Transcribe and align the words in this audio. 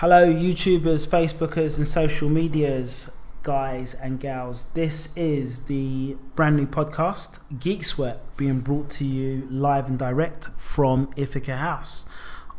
Hello, 0.00 0.26
YouTubers, 0.26 1.06
Facebookers, 1.06 1.76
and 1.76 1.86
social 1.86 2.30
medias, 2.30 3.14
guys 3.42 3.92
and 3.92 4.18
gals. 4.18 4.64
This 4.72 5.14
is 5.14 5.66
the 5.66 6.16
brand 6.34 6.56
new 6.56 6.66
podcast, 6.66 7.38
Geek 7.60 7.84
Sweat, 7.84 8.18
being 8.38 8.60
brought 8.60 8.88
to 8.92 9.04
you 9.04 9.46
live 9.50 9.88
and 9.88 9.98
direct 9.98 10.48
from 10.56 11.10
Ithaca 11.16 11.58
House. 11.58 12.06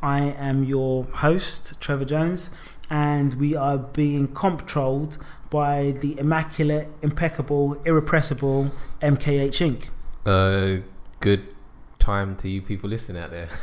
I 0.03 0.19
am 0.19 0.63
your 0.65 1.05
host, 1.05 1.81
Trevor 1.81 2.05
Jones, 2.05 2.51
and 2.91 3.33
we 3.33 3.55
are 3.55 3.79
being 3.79 4.27
controlled 4.27 5.17
by 5.49 5.95
the 5.99 6.19
immaculate, 6.19 6.89
impeccable, 7.01 7.81
irrepressible 7.85 8.69
MKH 9.01 9.79
Inc. 9.79 9.89
Uh, 10.27 10.83
good 11.19 11.55
time 11.97 12.35
to 12.35 12.47
you 12.47 12.61
people 12.61 12.87
listening 12.87 13.19
out 13.19 13.31
there. 13.31 13.49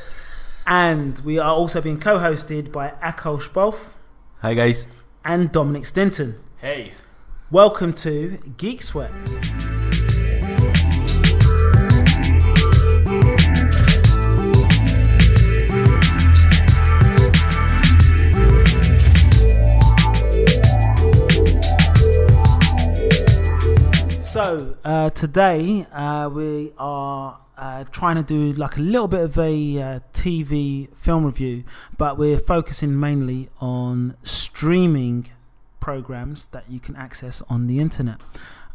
And 0.71 1.19
we 1.21 1.39
are 1.39 1.51
also 1.51 1.81
being 1.81 1.99
co 1.99 2.19
hosted 2.19 2.71
by 2.71 2.93
Akash 3.03 3.51
Bolf 3.51 3.95
Hi 4.43 4.53
guys. 4.53 4.87
and 5.25 5.51
Dominic 5.51 5.87
Stinton. 5.87 6.39
Hey. 6.59 6.93
Welcome 7.51 7.95
to 7.95 8.37
Geek 8.59 8.83
Sweat. 8.83 9.11
So 24.21 24.77
uh, 24.85 25.11
today 25.11 25.87
uh, 25.93 26.29
we 26.33 26.73
are 26.79 27.39
uh, 27.59 27.85
trying 27.91 28.17
to 28.17 28.23
do 28.23 28.53
like 28.53 28.77
a 28.77 28.81
little 28.81 29.09
bit 29.09 29.21
of 29.21 29.37
a 29.37 29.83
uh, 29.83 30.01
TV 30.15 30.95
film 30.97 31.27
review, 31.27 31.65
but 31.97 32.17
we're 32.17 32.39
focusing 32.39 32.99
mainly 32.99 33.49
on 33.61 34.17
streaming 34.23 35.27
programs 35.81 36.47
that 36.49 36.71
you 36.71 36.79
can 36.79 36.95
access 36.95 37.43
on 37.51 37.67
the 37.67 37.81
internet. 37.81 38.21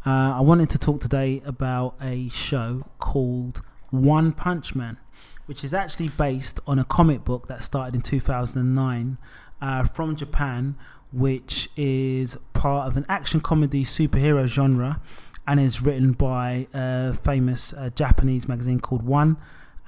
Uh, 0.06 0.36
I 0.36 0.40
wanted 0.40 0.68
to 0.70 0.78
talk 0.78 1.00
today 1.00 1.40
about 1.46 1.94
a 2.00 2.28
show 2.28 2.84
called 2.98 3.62
One 3.90 4.32
Punch 4.32 4.74
Man, 4.74 4.98
which 5.46 5.64
is 5.64 5.72
actually 5.72 6.08
based 6.08 6.60
on 6.66 6.78
a 6.78 6.84
comic 6.84 7.24
book 7.24 7.48
that 7.48 7.62
started 7.62 7.94
in 7.94 8.02
2009 8.02 9.16
uh, 9.62 9.84
from 9.84 10.14
Japan, 10.14 10.76
which 11.10 11.70
is 11.74 12.36
part 12.52 12.86
of 12.86 12.98
an 12.98 13.06
action 13.08 13.40
comedy 13.40 13.82
superhero 13.82 14.46
genre 14.46 15.00
and 15.46 15.60
is 15.60 15.82
written 15.82 16.12
by 16.12 16.66
a 16.72 17.14
famous 17.14 17.72
uh, 17.72 17.90
Japanese 17.94 18.48
magazine 18.48 18.80
called 18.80 19.02
One 19.02 19.36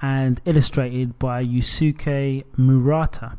and 0.01 0.41
illustrated 0.45 1.17
by 1.17 1.43
Yusuke 1.43 2.45
Murata. 2.55 3.37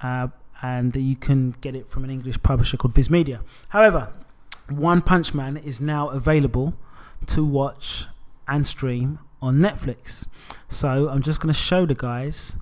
Uh, 0.00 0.28
and 0.62 0.96
you 0.96 1.16
can 1.16 1.52
get 1.60 1.74
it 1.74 1.88
from 1.88 2.04
an 2.04 2.10
English 2.10 2.42
publisher 2.42 2.76
called 2.76 2.94
Viz 2.94 3.10
Media. 3.10 3.40
However, 3.70 4.12
One 4.68 5.02
Punch 5.02 5.34
Man 5.34 5.56
is 5.56 5.80
now 5.80 6.08
available 6.08 6.74
to 7.26 7.44
watch 7.44 8.06
and 8.46 8.66
stream 8.66 9.18
on 9.40 9.56
Netflix. 9.58 10.26
So 10.68 11.08
I'm 11.08 11.22
just 11.22 11.40
going 11.40 11.52
to 11.52 11.58
show 11.58 11.86
the 11.86 11.94
guys 11.94 12.56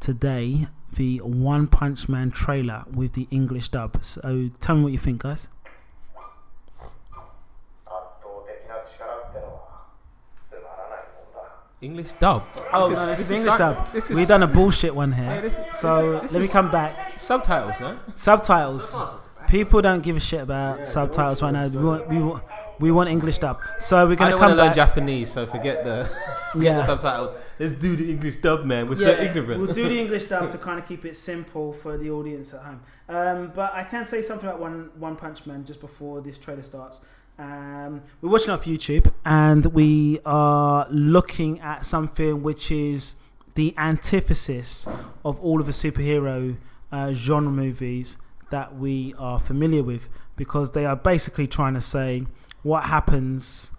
today 0.00 0.66
the 0.92 1.18
One 1.18 1.66
Punch 1.66 2.08
Man 2.08 2.30
trailer 2.30 2.84
with 2.92 3.12
the 3.12 3.28
English 3.30 3.68
dub. 3.68 4.04
So 4.04 4.48
tell 4.60 4.76
me 4.76 4.82
what 4.82 4.92
you 4.92 4.98
think, 4.98 5.22
guys. 5.22 5.48
English 11.88 12.12
dub. 12.24 12.42
Oh, 12.72 12.88
no, 12.90 13.06
this 13.06 13.20
is 13.20 13.30
English 13.30 13.52
si- 13.52 13.58
dub. 13.58 13.76
This 13.96 14.10
is 14.10 14.16
We've 14.16 14.28
done 14.34 14.42
a 14.42 14.46
bullshit 14.58 14.94
one 14.94 15.12
here. 15.12 15.24
Hey, 15.34 15.40
this 15.46 15.56
is- 15.58 15.76
so 15.84 16.20
this 16.20 16.32
let 16.32 16.38
me 16.40 16.44
is- 16.46 16.52
come 16.52 16.70
back. 16.70 17.18
Subtitles, 17.18 17.76
man. 17.80 17.96
Subtitles. 18.14 18.84
People 19.48 19.80
don't 19.80 20.02
give 20.02 20.16
a 20.16 20.20
shit 20.20 20.40
about 20.40 20.86
subtitles 20.86 21.42
right 21.42 21.52
now. 21.52 21.68
We 21.68 21.78
want, 21.90 22.08
we 22.08 22.18
want, 22.18 22.42
we 22.80 22.90
want 22.90 23.08
English 23.08 23.38
dub. 23.38 23.60
So 23.78 24.06
we're 24.06 24.12
I 24.12 24.16
gonna 24.16 24.30
don't 24.32 24.40
want 24.40 24.40
come 24.40 24.50
to 24.50 24.56
learn 24.56 24.66
back. 24.68 24.76
Japanese, 24.84 25.30
so 25.32 25.46
forget 25.46 25.84
the, 25.84 26.04
forget 26.52 26.72
Yeah. 26.72 26.76
the 26.80 26.86
subtitles. 26.86 27.30
Let's 27.58 27.72
do 27.74 27.96
the 27.96 28.10
English 28.10 28.36
dub, 28.46 28.64
man. 28.64 28.88
We're 28.88 28.96
so 28.96 29.08
ignorant. 29.26 29.60
We'll 29.60 29.72
do 29.72 29.88
the 29.88 29.98
English 29.98 30.24
dub 30.24 30.50
to 30.50 30.58
kind 30.66 30.78
of 30.78 30.86
keep 30.86 31.04
it 31.04 31.16
simple 31.16 31.72
for 31.72 31.96
the 31.96 32.10
audience 32.10 32.52
at 32.52 32.60
home. 32.68 32.80
Um, 33.08 33.52
but 33.54 33.72
I 33.72 33.84
can 33.84 34.04
say 34.04 34.20
something 34.20 34.48
about 34.48 34.60
One 34.60 34.90
One 34.98 35.14
Punch 35.16 35.46
Man 35.46 35.64
just 35.64 35.80
before 35.80 36.20
this 36.20 36.36
trailer 36.38 36.62
starts. 36.62 37.00
Um, 37.38 38.02
we're 38.22 38.30
watching 38.30 38.50
off 38.50 38.64
YouTube 38.64 39.12
and 39.24 39.66
we 39.66 40.20
are 40.24 40.86
looking 40.90 41.60
at 41.60 41.84
something 41.84 42.42
which 42.42 42.70
is 42.70 43.16
the 43.54 43.74
antithesis 43.76 44.88
of 45.24 45.38
all 45.40 45.60
of 45.60 45.66
the 45.66 45.72
superhero 45.72 46.56
uh, 46.90 47.12
genre 47.12 47.50
movies 47.52 48.16
that 48.50 48.76
we 48.76 49.14
are 49.18 49.38
familiar 49.38 49.82
with 49.82 50.08
because 50.36 50.70
they 50.72 50.86
are 50.86 50.96
basically 50.96 51.46
trying 51.46 51.74
to 51.74 51.80
say 51.80 52.24
what 52.62 52.84
happens 52.84 53.72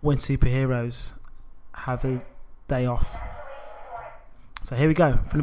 when 0.00 0.18
superheroes 0.18 1.14
have 1.72 2.04
a 2.04 2.22
day 2.68 2.86
off. 2.86 3.16
So 4.62 4.76
here 4.76 4.88
we 4.88 4.94
go 4.94 5.18
from 5.30 5.42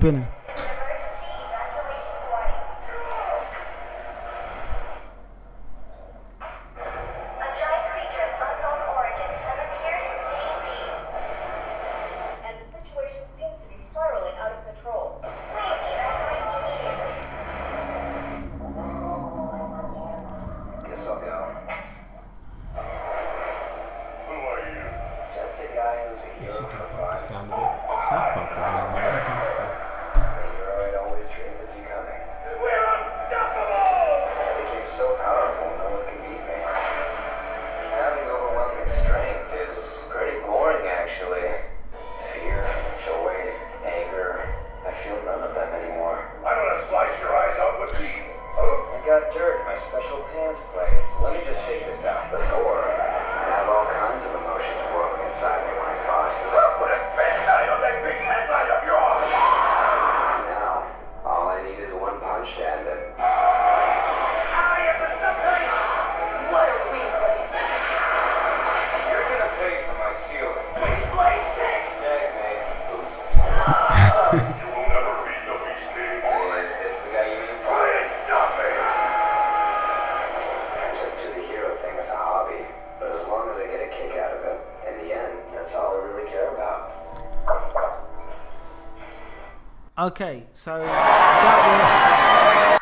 Okay, 90.02 90.44
so 90.52 90.82
was. 90.82 92.80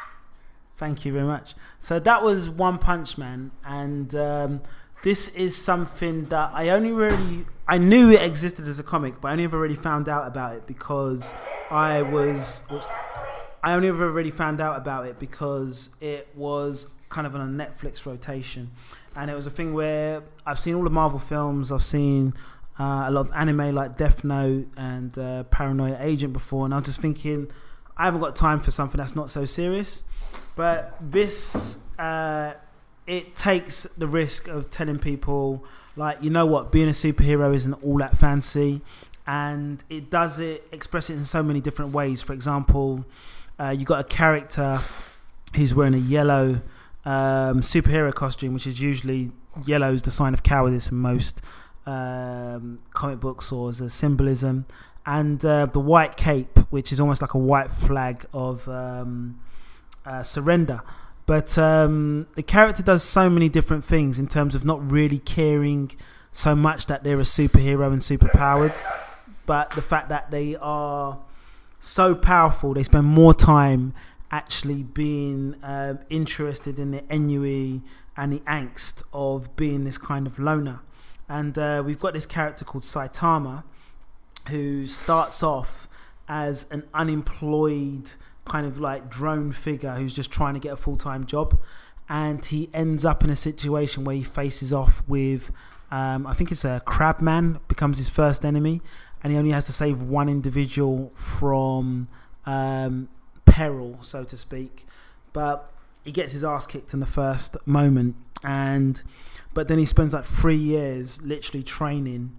Thank 0.77 1.03
you 1.03 1.11
very 1.11 1.25
much. 1.25 1.53
So 1.79 1.99
that 1.99 2.23
was 2.23 2.49
One 2.49 2.77
Punch 2.77 3.17
Man, 3.17 3.51
and 3.65 4.15
um, 4.15 4.61
this 5.03 5.27
is 5.35 5.53
something 5.53 6.27
that 6.27 6.51
I 6.53 6.69
only 6.69 6.93
really 6.93 7.45
I 7.67 7.77
knew 7.77 8.09
it 8.09 8.21
existed 8.21 8.69
as 8.69 8.79
a 8.79 8.83
comic, 8.83 9.19
but 9.19 9.27
I 9.27 9.31
only 9.33 9.43
ever 9.43 9.59
really 9.59 9.75
found 9.75 10.07
out 10.07 10.27
about 10.27 10.55
it 10.55 10.65
because 10.65 11.33
I 11.69 12.03
was. 12.03 12.65
Oops, 12.71 12.87
I 13.61 13.73
only 13.73 13.89
ever 13.89 14.09
really 14.09 14.31
found 14.31 14.61
out 14.61 14.77
about 14.77 15.05
it 15.05 15.19
because 15.19 15.89
it 15.99 16.29
was 16.35 16.87
kind 17.09 17.27
of 17.27 17.35
on 17.35 17.41
a 17.41 17.65
Netflix 17.65 18.05
rotation, 18.05 18.71
and 19.17 19.29
it 19.29 19.35
was 19.35 19.45
a 19.45 19.51
thing 19.51 19.73
where 19.73 20.23
I've 20.45 20.57
seen 20.57 20.73
all 20.75 20.85
the 20.85 20.89
Marvel 20.89 21.19
films, 21.19 21.69
I've 21.69 21.83
seen 21.83 22.33
uh, 22.79 23.05
a 23.07 23.11
lot 23.11 23.27
of 23.27 23.31
anime 23.33 23.75
like 23.75 23.97
Death 23.97 24.23
Note 24.23 24.67
and 24.77 25.17
uh, 25.17 25.43
Paranoia 25.43 25.97
Agent 25.99 26.33
before, 26.33 26.65
and 26.65 26.73
I 26.73 26.77
was 26.77 26.85
just 26.85 26.99
thinking 26.99 27.51
I 27.97 28.05
haven't 28.05 28.21
got 28.21 28.35
time 28.35 28.61
for 28.61 28.71
something 28.71 28.97
that's 28.97 29.15
not 29.15 29.29
so 29.29 29.43
serious. 29.43 30.03
But 30.55 30.95
this, 31.01 31.79
uh, 31.97 32.53
it 33.05 33.35
takes 33.35 33.83
the 33.83 34.07
risk 34.07 34.47
of 34.47 34.69
telling 34.69 34.99
people, 34.99 35.65
like, 35.95 36.21
you 36.21 36.29
know 36.29 36.45
what, 36.45 36.71
being 36.71 36.87
a 36.87 36.91
superhero 36.91 37.53
isn't 37.53 37.73
all 37.83 37.97
that 37.97 38.17
fancy. 38.17 38.81
And 39.27 39.83
it 39.89 40.09
does 40.09 40.39
it, 40.39 40.65
express 40.71 41.09
it 41.09 41.13
in 41.13 41.25
so 41.25 41.43
many 41.43 41.59
different 41.59 41.91
ways. 41.91 42.21
For 42.21 42.33
example, 42.33 43.05
uh, 43.59 43.69
you 43.69 43.85
got 43.85 43.99
a 43.99 44.03
character 44.03 44.81
who's 45.55 45.75
wearing 45.75 45.93
a 45.93 45.97
yellow 45.97 46.61
um, 47.05 47.61
superhero 47.61 48.13
costume, 48.13 48.53
which 48.53 48.65
is 48.65 48.81
usually 48.81 49.31
yellow 49.65 49.93
is 49.93 50.03
the 50.03 50.11
sign 50.11 50.33
of 50.33 50.41
cowardice 50.41 50.89
in 50.89 50.97
most 50.97 51.41
um, 51.89 52.79
comic 52.93 53.19
books 53.19 53.51
or 53.51 53.69
as 53.69 53.81
a 53.81 53.89
symbolism, 53.89 54.65
and 55.05 55.43
uh, 55.43 55.65
the 55.65 55.79
white 55.79 56.15
cape, 56.17 56.57
which 56.69 56.91
is 56.91 56.99
almost 56.99 57.21
like 57.21 57.33
a 57.33 57.37
white 57.37 57.71
flag 57.71 58.25
of 58.33 58.67
um, 58.69 59.39
uh, 60.05 60.21
surrender. 60.21 60.81
But 61.25 61.57
um, 61.57 62.27
the 62.35 62.43
character 62.43 62.83
does 62.83 63.03
so 63.03 63.29
many 63.29 63.49
different 63.49 63.83
things 63.83 64.19
in 64.19 64.27
terms 64.27 64.55
of 64.55 64.65
not 64.65 64.79
really 64.91 65.19
caring 65.19 65.91
so 66.31 66.55
much 66.55 66.87
that 66.87 67.03
they're 67.03 67.19
a 67.19 67.23
superhero 67.23 67.91
and 67.91 68.01
superpowered, 68.01 68.79
but 69.45 69.71
the 69.71 69.81
fact 69.81 70.09
that 70.09 70.31
they 70.31 70.55
are 70.55 71.19
so 71.79 72.13
powerful, 72.13 72.73
they 72.73 72.83
spend 72.83 73.07
more 73.07 73.33
time 73.33 73.93
actually 74.31 74.83
being 74.83 75.55
um, 75.63 75.99
interested 76.09 76.77
in 76.77 76.91
the 76.91 77.03
ennui 77.11 77.81
and 78.15 78.33
the 78.33 78.39
angst 78.41 79.01
of 79.11 79.55
being 79.55 79.85
this 79.85 79.97
kind 79.97 80.27
of 80.27 80.37
loner. 80.37 80.81
And 81.29 81.57
uh, 81.57 81.83
we've 81.85 81.99
got 81.99 82.13
this 82.13 82.25
character 82.25 82.65
called 82.65 82.83
Saitama, 82.83 83.63
who 84.49 84.87
starts 84.87 85.43
off 85.43 85.87
as 86.27 86.65
an 86.71 86.83
unemployed 86.93 88.13
kind 88.45 88.65
of 88.65 88.79
like 88.79 89.09
drone 89.09 89.51
figure 89.51 89.93
who's 89.93 90.13
just 90.13 90.31
trying 90.31 90.55
to 90.55 90.59
get 90.59 90.73
a 90.73 90.75
full 90.75 90.97
time 90.97 91.25
job. 91.25 91.59
And 92.09 92.43
he 92.43 92.69
ends 92.73 93.05
up 93.05 93.23
in 93.23 93.29
a 93.29 93.35
situation 93.35 94.03
where 94.03 94.15
he 94.15 94.23
faces 94.23 94.73
off 94.73 95.03
with, 95.07 95.51
um, 95.91 96.25
I 96.25 96.33
think 96.33 96.51
it's 96.51 96.65
a 96.65 96.81
crabman, 96.85 97.59
becomes 97.67 97.99
his 97.99 98.09
first 98.09 98.43
enemy. 98.43 98.81
And 99.23 99.31
he 99.31 99.37
only 99.37 99.51
has 99.51 99.67
to 99.67 99.73
save 99.73 100.01
one 100.01 100.27
individual 100.29 101.11
from 101.13 102.07
um, 102.45 103.09
peril, 103.45 103.99
so 104.01 104.23
to 104.23 104.35
speak. 104.35 104.87
But 105.33 105.71
he 106.03 106.11
gets 106.11 106.33
his 106.33 106.43
ass 106.43 106.65
kicked 106.65 106.93
in 106.93 106.99
the 106.99 107.05
first 107.05 107.55
moment. 107.67 108.15
And 108.43 109.03
but 109.59 109.67
then 109.67 109.77
he 109.77 109.83
spends 109.83 110.13
like 110.13 110.23
three 110.23 110.55
years 110.55 111.21
literally 111.21 111.61
training 111.61 112.33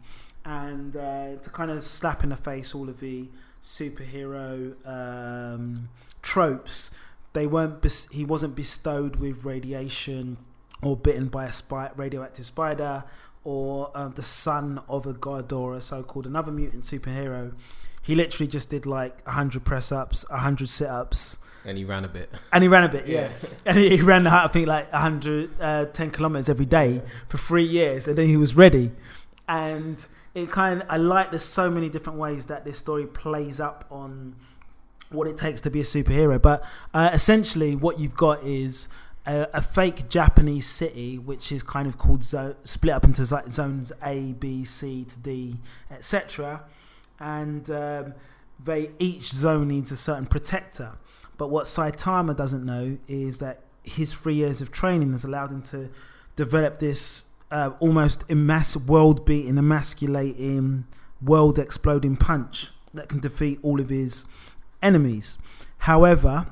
and 0.47 0.97
uh, 0.97 1.37
to 1.37 1.51
kind 1.51 1.71
of 1.71 1.83
slap 1.83 2.25
in 2.25 2.31
the 2.31 2.37
face 2.37 2.75
all 2.75 2.89
of 2.89 2.99
the 3.01 3.29
superhero 3.63 4.75
um, 4.89 5.91
tropes. 6.23 6.91
They 7.35 7.47
weren't. 7.47 7.83
Bes- 7.83 8.09
he 8.09 8.25
wasn't 8.25 8.55
bestowed 8.55 9.17
with 9.17 9.45
radiation 9.45 10.39
or 10.81 10.97
bitten 10.97 11.29
by 11.29 11.45
a 11.45 11.53
spy- 11.53 11.91
radioactive 11.95 12.47
spider 12.47 13.05
or 13.45 13.91
um, 13.95 14.13
the 14.13 14.23
son 14.23 14.81
of 14.89 15.07
a 15.07 15.13
god 15.13 15.53
or 15.53 15.75
a 15.75 15.83
so-called 15.83 16.27
another 16.27 16.51
mutant 16.51 16.85
superhero. 16.85 17.53
He 18.03 18.15
literally 18.15 18.49
just 18.49 18.71
did 18.71 18.87
like 18.87 19.25
hundred 19.27 19.65
press 19.65 19.93
ups, 19.93 20.25
hundred 20.31 20.69
sit 20.69 20.89
ups, 20.89 21.39
And 21.65 21.77
he 21.77 21.85
ran 21.85 22.05
a 22.05 22.09
bit. 22.09 22.31
and 22.53 22.63
he 22.65 22.69
ran 22.69 22.85
a 22.85 22.89
bit, 22.89 23.07
yeah. 23.07 23.29
Yeah. 23.43 23.49
And 23.67 23.79
he, 23.79 23.97
he 23.97 24.03
ran, 24.03 24.27
I 24.27 24.49
think, 24.49 24.67
like 24.67 24.91
110 24.93 26.11
kilometers 26.11 26.49
every 26.49 26.67
day 26.67 27.03
for 27.29 27.39
three 27.39 27.65
years, 27.65 28.09
and 28.09 28.17
then 28.17 28.27
he 28.27 28.37
was 28.37 28.57
ready. 28.57 28.93
And 29.49 30.05
it 30.35 30.51
kind 30.51 30.81
of, 30.83 30.89
I 30.91 30.97
like 30.97 31.31
there's 31.31 31.43
so 31.45 31.71
many 31.71 31.89
different 31.89 32.19
ways 32.19 32.47
that 32.47 32.65
this 32.65 32.79
story 32.79 33.07
plays 33.07 33.61
up 33.61 33.85
on 33.91 34.37
what 35.11 35.27
it 35.27 35.37
takes 35.37 35.61
to 35.63 35.71
be 35.71 35.81
a 35.81 35.85
superhero. 35.85 36.41
But 36.41 36.65
uh, 36.95 37.11
essentially, 37.13 37.75
what 37.77 37.99
you've 37.99 38.15
got 38.15 38.43
is 38.45 38.89
a, 39.27 39.49
a 39.53 39.61
fake 39.61 40.09
Japanese 40.09 40.67
city, 40.67 41.19
which 41.19 41.51
is 41.53 41.63
kind 41.63 41.89
of 41.89 41.99
called 41.99 42.23
zo- 42.25 42.55
split 42.65 42.95
up 42.95 43.05
into 43.05 43.25
zo- 43.25 43.43
zones 43.51 43.93
A, 44.05 44.33
B, 44.35 44.65
C 44.65 45.05
to 45.05 45.19
D, 45.19 45.57
etc. 45.91 46.63
And 47.21 47.69
um, 47.71 48.15
they 48.63 48.91
each 48.99 49.31
zone 49.31 49.69
needs 49.69 49.93
a 49.93 49.97
certain 49.97 50.27
protector. 50.27 50.93
But 51.37 51.49
what 51.49 51.67
Saitama 51.67 52.37
doesn't 52.37 52.65
know 52.65 52.99
is 53.09 53.39
that 53.39 53.63
his 53.83 54.13
three 54.13 54.35
years 54.35 54.61
of 54.61 54.71
training 54.71 55.13
has 55.13 55.25
allowed 55.25 55.51
him 55.51 55.63
to 55.63 55.91
develop 56.37 56.79
this 56.79 57.25
uh, 57.51 57.73
almost 57.81 58.27
emas- 58.29 58.77
world 58.87 59.25
beating, 59.25 59.59
emasculating, 59.59 60.85
world 61.23 61.59
exploding 61.59 62.17
punch 62.17 62.69
that 62.95 63.09
can 63.09 63.21
defeat 63.21 63.59
all 63.63 63.81
of 63.81 63.89
his 63.89 64.27
enemies. 64.83 65.39
However, 65.79 66.47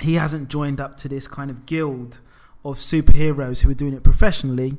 he 0.00 0.14
hasn't 0.14 0.48
joined 0.48 0.80
up 0.80 0.96
to 0.98 1.08
this 1.08 1.28
kind 1.28 1.50
of 1.50 1.66
guild 1.66 2.20
of 2.64 2.78
superheroes 2.78 3.62
who 3.62 3.70
are 3.70 3.74
doing 3.74 3.94
it 3.94 4.02
professionally, 4.02 4.76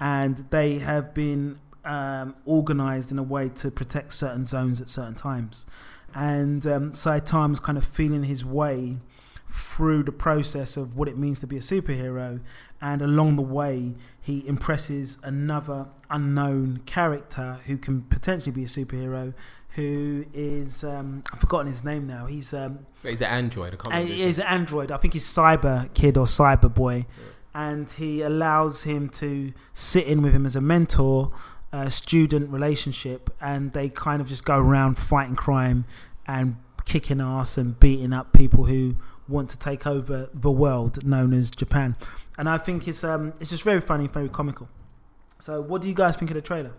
and 0.00 0.46
they 0.50 0.78
have 0.78 1.14
been 1.14 1.58
um, 1.84 2.34
organized 2.44 3.10
in 3.12 3.18
a 3.18 3.22
way 3.22 3.48
to 3.50 3.70
protect 3.70 4.14
certain 4.14 4.44
zones 4.44 4.80
at 4.80 4.88
certain 4.88 5.14
times. 5.14 5.66
And 6.14 6.66
um, 6.66 6.92
Saitama's 6.92 7.60
kind 7.60 7.76
of 7.76 7.84
feeling 7.84 8.24
his 8.24 8.44
way 8.44 8.98
through 9.50 10.02
the 10.02 10.12
process 10.12 10.76
of 10.76 10.96
what 10.96 11.08
it 11.08 11.16
means 11.16 11.40
to 11.40 11.46
be 11.46 11.56
a 11.56 11.60
superhero, 11.60 12.40
and 12.80 13.00
along 13.00 13.36
the 13.36 13.42
way, 13.42 13.94
he 14.20 14.46
impresses 14.46 15.18
another 15.22 15.86
unknown 16.10 16.80
character 16.86 17.58
who 17.66 17.76
can 17.78 18.02
potentially 18.02 18.52
be 18.52 18.64
a 18.64 18.66
superhero. 18.66 19.32
Who 19.70 20.24
is 20.32 20.84
um, 20.84 21.24
I've 21.32 21.40
forgotten 21.40 21.66
his 21.66 21.82
name 21.84 22.06
now. 22.06 22.26
He's 22.26 22.54
um, 22.54 22.86
He's 23.02 23.20
an 23.20 23.28
android. 23.28 23.74
I 23.74 23.76
can't 23.76 23.86
and 23.86 23.94
remember. 24.04 24.14
he 24.14 24.22
is 24.22 24.38
an 24.38 24.46
android. 24.46 24.92
I 24.92 24.98
think 24.98 25.14
he's 25.14 25.24
Cyber 25.26 25.92
Kid 25.94 26.16
or 26.16 26.26
Cyber 26.26 26.72
Boy, 26.72 27.06
and 27.52 27.90
he 27.90 28.22
allows 28.22 28.84
him 28.84 29.08
to 29.10 29.52
sit 29.72 30.06
in 30.06 30.22
with 30.22 30.32
him 30.32 30.46
as 30.46 30.54
a 30.54 30.60
mentor, 30.60 31.32
uh, 31.74 31.88
student 31.88 32.48
relationship, 32.50 33.30
and 33.40 33.72
they 33.72 33.88
kind 33.88 34.22
of 34.22 34.28
just 34.28 34.44
go 34.44 34.56
around 34.56 34.94
fighting 34.94 35.34
crime 35.34 35.84
and 36.24 36.56
kicking 36.84 37.20
ass 37.20 37.58
and 37.58 37.80
beating 37.80 38.12
up 38.12 38.32
people 38.32 38.66
who 38.66 38.94
want 39.26 39.50
to 39.50 39.58
take 39.58 39.84
over 39.84 40.30
the 40.32 40.52
world 40.52 41.04
known 41.04 41.32
as 41.32 41.50
Japan. 41.50 41.96
And 42.38 42.48
I 42.48 42.58
think 42.58 42.86
it's 42.86 43.02
um 43.02 43.32
it's 43.40 43.50
just 43.50 43.64
very 43.64 43.80
funny, 43.80 44.06
very 44.06 44.28
comical. 44.28 44.68
So, 45.40 45.60
what 45.60 45.82
do 45.82 45.88
you 45.88 45.94
guys 45.94 46.16
think 46.16 46.30
of 46.30 46.36
the 46.36 46.42
trailer? 46.42 46.72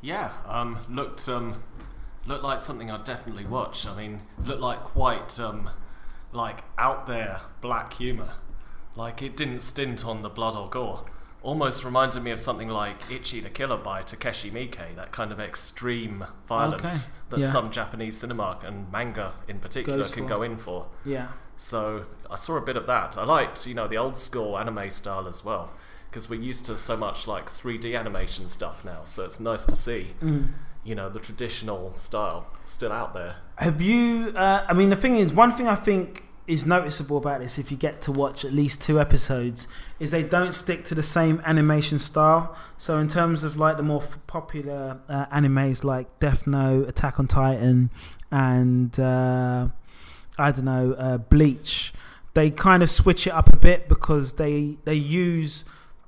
Yeah, 0.00 0.30
um, 0.46 0.78
looked 0.88 1.28
um, 1.28 1.64
looked 2.24 2.44
like 2.44 2.60
something 2.60 2.88
I'd 2.88 3.02
definitely 3.02 3.46
watch. 3.46 3.84
I 3.84 3.96
mean, 3.96 4.22
looked 4.44 4.60
like 4.60 4.78
quite 4.84 5.40
um, 5.40 5.70
like 6.32 6.62
out 6.78 7.08
there 7.08 7.40
black 7.60 7.94
humor. 7.94 8.34
Like 8.94 9.22
it 9.22 9.36
didn't 9.36 9.60
stint 9.60 10.06
on 10.06 10.22
the 10.22 10.28
blood 10.28 10.54
or 10.54 10.70
gore. 10.70 11.04
Almost 11.42 11.84
reminded 11.84 12.22
me 12.22 12.30
of 12.32 12.40
something 12.40 12.68
like 12.68 13.10
Ichi 13.10 13.40
the 13.40 13.48
Killer 13.48 13.76
by 13.76 14.02
Takeshi 14.02 14.50
Miike, 14.50 14.96
that 14.96 15.12
kind 15.12 15.30
of 15.32 15.38
extreme 15.38 16.24
violence 16.48 16.82
Okay, 16.84 16.96
that 17.30 17.38
yeah. 17.40 17.46
some 17.46 17.70
Japanese 17.70 18.16
cinema 18.18 18.58
and 18.64 18.90
manga 18.90 19.34
in 19.46 19.58
particular 19.60 19.98
Goes 19.98 20.10
can 20.10 20.24
for. 20.24 20.28
go 20.28 20.42
in 20.42 20.56
for. 20.56 20.86
Yeah, 21.04 21.28
So 21.56 22.06
I 22.30 22.34
saw 22.34 22.56
a 22.56 22.60
bit 22.60 22.76
of 22.76 22.86
that. 22.86 23.16
I 23.16 23.24
liked, 23.24 23.66
you 23.66 23.74
know, 23.74 23.86
the 23.86 23.96
old 23.96 24.16
school 24.16 24.58
anime 24.58 24.90
style 24.90 25.28
as 25.28 25.44
well, 25.44 25.70
because 26.10 26.28
we're 26.28 26.40
used 26.40 26.66
to 26.66 26.76
so 26.76 26.96
much 26.96 27.26
like 27.28 27.48
3D 27.50 27.96
animation 27.98 28.48
stuff 28.48 28.84
now. 28.84 29.02
So 29.04 29.24
it's 29.24 29.38
nice 29.38 29.64
to 29.66 29.76
see, 29.76 30.08
you 30.84 30.94
know, 30.96 31.08
the 31.08 31.20
traditional 31.20 31.92
style 31.96 32.46
still 32.64 32.92
out 32.92 33.14
there. 33.14 33.36
Have 33.56 33.80
you? 33.80 34.32
Uh, 34.36 34.64
I 34.68 34.72
mean, 34.72 34.90
the 34.90 34.96
thing 34.96 35.16
is, 35.16 35.32
one 35.32 35.52
thing 35.52 35.68
I 35.68 35.76
think 35.76 36.24
is 36.48 36.64
noticeable 36.64 37.18
about 37.18 37.40
this, 37.40 37.58
if 37.58 37.70
you 37.70 37.76
get 37.76 38.00
to 38.02 38.10
watch 38.10 38.44
at 38.44 38.52
least 38.52 38.80
two 38.82 38.98
episodes, 38.98 39.68
is 40.00 40.10
they 40.10 40.22
don't 40.22 40.54
stick 40.54 40.84
to 40.86 40.94
the 40.94 41.02
same 41.02 41.42
animation 41.44 41.98
style. 41.98 42.56
So, 42.78 42.98
in 42.98 43.06
terms 43.06 43.44
of 43.44 43.58
like 43.58 43.76
the 43.76 43.82
more 43.82 44.02
popular 44.26 44.98
uh, 45.08 45.26
animes 45.26 45.84
like 45.84 46.18
Death 46.18 46.46
Note, 46.46 46.88
Attack 46.88 47.20
on 47.20 47.28
Titan, 47.28 47.90
and 48.30 48.98
uh, 48.98 49.68
I 50.38 50.50
don't 50.50 50.64
know, 50.64 50.94
uh, 50.94 51.18
Bleach, 51.18 51.92
they 52.32 52.50
kind 52.50 52.82
of 52.82 52.90
switch 52.90 53.26
it 53.26 53.32
up 53.34 53.52
a 53.52 53.56
bit 53.56 53.86
because 53.86 54.32
they 54.34 54.78
they 54.84 54.94
use 54.94 55.66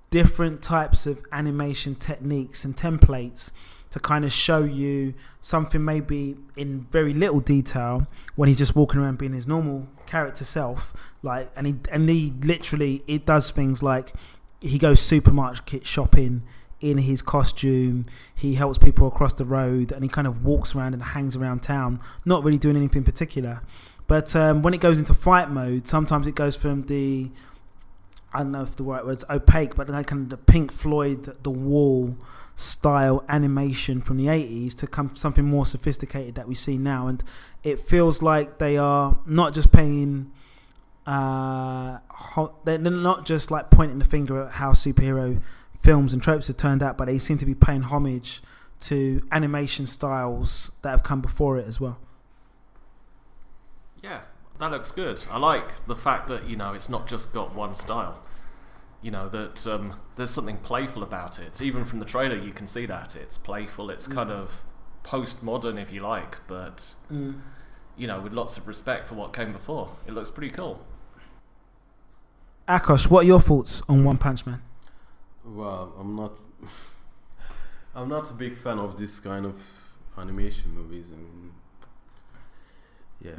different 0.09 0.62
types 0.62 1.06
of 1.06 1.23
animation 1.32 1.94
techniques 1.94 2.64
and 2.64 2.76
templates 2.76 3.52
to 3.90 4.00
kind 4.00 4.25
of 4.25 4.32
show 4.32 4.62
you 4.62 5.14
something 5.40 5.85
maybe 5.85 6.37
in 6.56 6.87
very 6.90 7.12
little 7.12 7.40
detail 7.40 8.06
when 8.37 8.49
he's 8.49 8.59
just 8.59 8.76
walking 8.76 9.00
around 9.00 9.18
being 9.18 9.32
his 9.32 9.47
normal 9.47 9.88
character 10.06 10.44
self 10.44 10.92
like 11.23 11.50
and 11.56 11.66
he 11.66 11.75
and 11.90 12.09
he 12.09 12.32
literally 12.42 13.02
it 13.06 13.26
does 13.26 13.50
things 13.50 13.82
like 13.82 14.12
he 14.61 14.78
goes 14.78 15.00
supermarket 15.00 15.87
shopping 15.87 16.42
in 16.80 16.99
his 16.99 17.20
costume 17.20 18.06
he 18.35 18.54
helps 18.54 18.78
people 18.78 19.06
across 19.06 19.35
the 19.35 19.44
road 19.44 19.92
and 19.92 20.02
he 20.02 20.09
kind 20.09 20.26
of 20.26 20.44
walks 20.44 20.75
around 20.75 20.94
and 20.94 21.02
hangs 21.02 21.37
around 21.37 21.62
town 21.62 22.00
not 22.25 22.42
really 22.42 22.59
doing 22.59 22.76
anything 22.76 23.04
particular. 23.04 23.62
But 24.06 24.35
um, 24.35 24.62
when 24.62 24.75
it 24.75 24.80
goes 24.80 24.99
into 24.99 25.14
fight 25.14 25.50
mode 25.50 25.87
sometimes 25.87 26.26
it 26.26 26.35
goes 26.35 26.56
from 26.56 26.85
the 26.85 27.30
I 28.32 28.38
don't 28.38 28.52
know 28.52 28.62
if 28.62 28.76
the 28.76 28.85
right 28.85 29.04
word's 29.04 29.25
opaque, 29.28 29.75
but 29.75 29.88
like 29.88 30.06
kind 30.06 30.23
of 30.23 30.28
the 30.28 30.37
Pink 30.37 30.70
Floyd, 30.70 31.37
the 31.42 31.50
Wall 31.50 32.16
style 32.60 33.24
animation 33.28 34.02
from 34.02 34.18
the 34.18 34.26
80s 34.26 34.74
to 34.74 34.86
come 34.86 35.16
something 35.16 35.44
more 35.44 35.64
sophisticated 35.64 36.34
that 36.34 36.46
we 36.46 36.54
see 36.54 36.76
now. 36.76 37.06
And 37.06 37.24
it 37.64 37.80
feels 37.80 38.20
like 38.22 38.58
they 38.58 38.76
are 38.76 39.18
not 39.26 39.54
just 39.54 39.72
paying, 39.72 40.30
uh, 41.06 41.98
they're 42.64 42.78
not 42.78 43.24
just 43.24 43.50
like 43.50 43.70
pointing 43.70 43.98
the 43.98 44.04
finger 44.04 44.42
at 44.42 44.52
how 44.52 44.72
superhero 44.72 45.40
films 45.80 46.12
and 46.12 46.22
tropes 46.22 46.48
have 46.48 46.58
turned 46.58 46.82
out, 46.82 46.98
but 46.98 47.06
they 47.06 47.18
seem 47.18 47.38
to 47.38 47.46
be 47.46 47.54
paying 47.54 47.82
homage 47.82 48.42
to 48.80 49.22
animation 49.32 49.86
styles 49.86 50.72
that 50.82 50.90
have 50.90 51.02
come 51.02 51.22
before 51.22 51.58
it 51.58 51.66
as 51.66 51.80
well. 51.80 51.98
Yeah, 54.02 54.20
that 54.58 54.70
looks 54.70 54.92
good. 54.92 55.24
I 55.30 55.38
like 55.38 55.86
the 55.86 55.96
fact 55.96 56.28
that 56.28 56.46
you 56.46 56.56
know 56.56 56.74
it's 56.74 56.90
not 56.90 57.06
just 57.06 57.32
got 57.32 57.54
one 57.54 57.74
style. 57.74 58.22
You 59.02 59.11
know 59.11 59.28
that 59.30 59.66
um, 59.66 59.99
there's 60.16 60.30
something 60.30 60.59
playful 60.59 61.02
about 61.02 61.38
it. 61.38 61.62
Even 61.62 61.85
from 61.85 62.00
the 62.00 62.04
trailer, 62.04 62.37
you 62.37 62.52
can 62.52 62.66
see 62.66 62.85
that 62.87 63.16
it's 63.16 63.38
playful. 63.38 63.88
It's 63.90 64.07
kind 64.07 64.30
of 64.30 64.62
postmodern, 65.04 65.80
if 65.80 65.90
you 65.92 66.02
like, 66.02 66.47
but 66.47 66.95
you 67.97 68.07
know 68.07 68.21
with 68.21 68.33
lots 68.33 68.57
of 68.57 68.69
respect 68.69 69.07
for 69.09 69.14
what 69.14 69.33
came 69.33 69.52
before. 69.52 69.97
It 70.07 70.12
looks 70.12 70.30
pretty 70.30 70.52
cool. 70.52 70.85
Akash, 72.69 73.09
what 73.09 73.25
are 73.25 73.26
your 73.26 73.40
thoughts 73.40 73.83
on 73.88 74.04
One 74.04 74.19
Punch 74.19 74.47
Man? 74.47 74.62
Well, 75.45 75.92
I'm 75.99 76.14
not. 76.14 76.33
I'm 77.95 78.09
not 78.09 78.30
a 78.30 78.35
big 78.35 78.57
fan 78.57 78.78
of 78.78 78.97
this 78.97 79.19
kind 79.19 79.45
of 79.45 79.61
animation 80.16 80.73
movies, 80.75 81.11
and 81.11 81.52
yeah, 83.21 83.33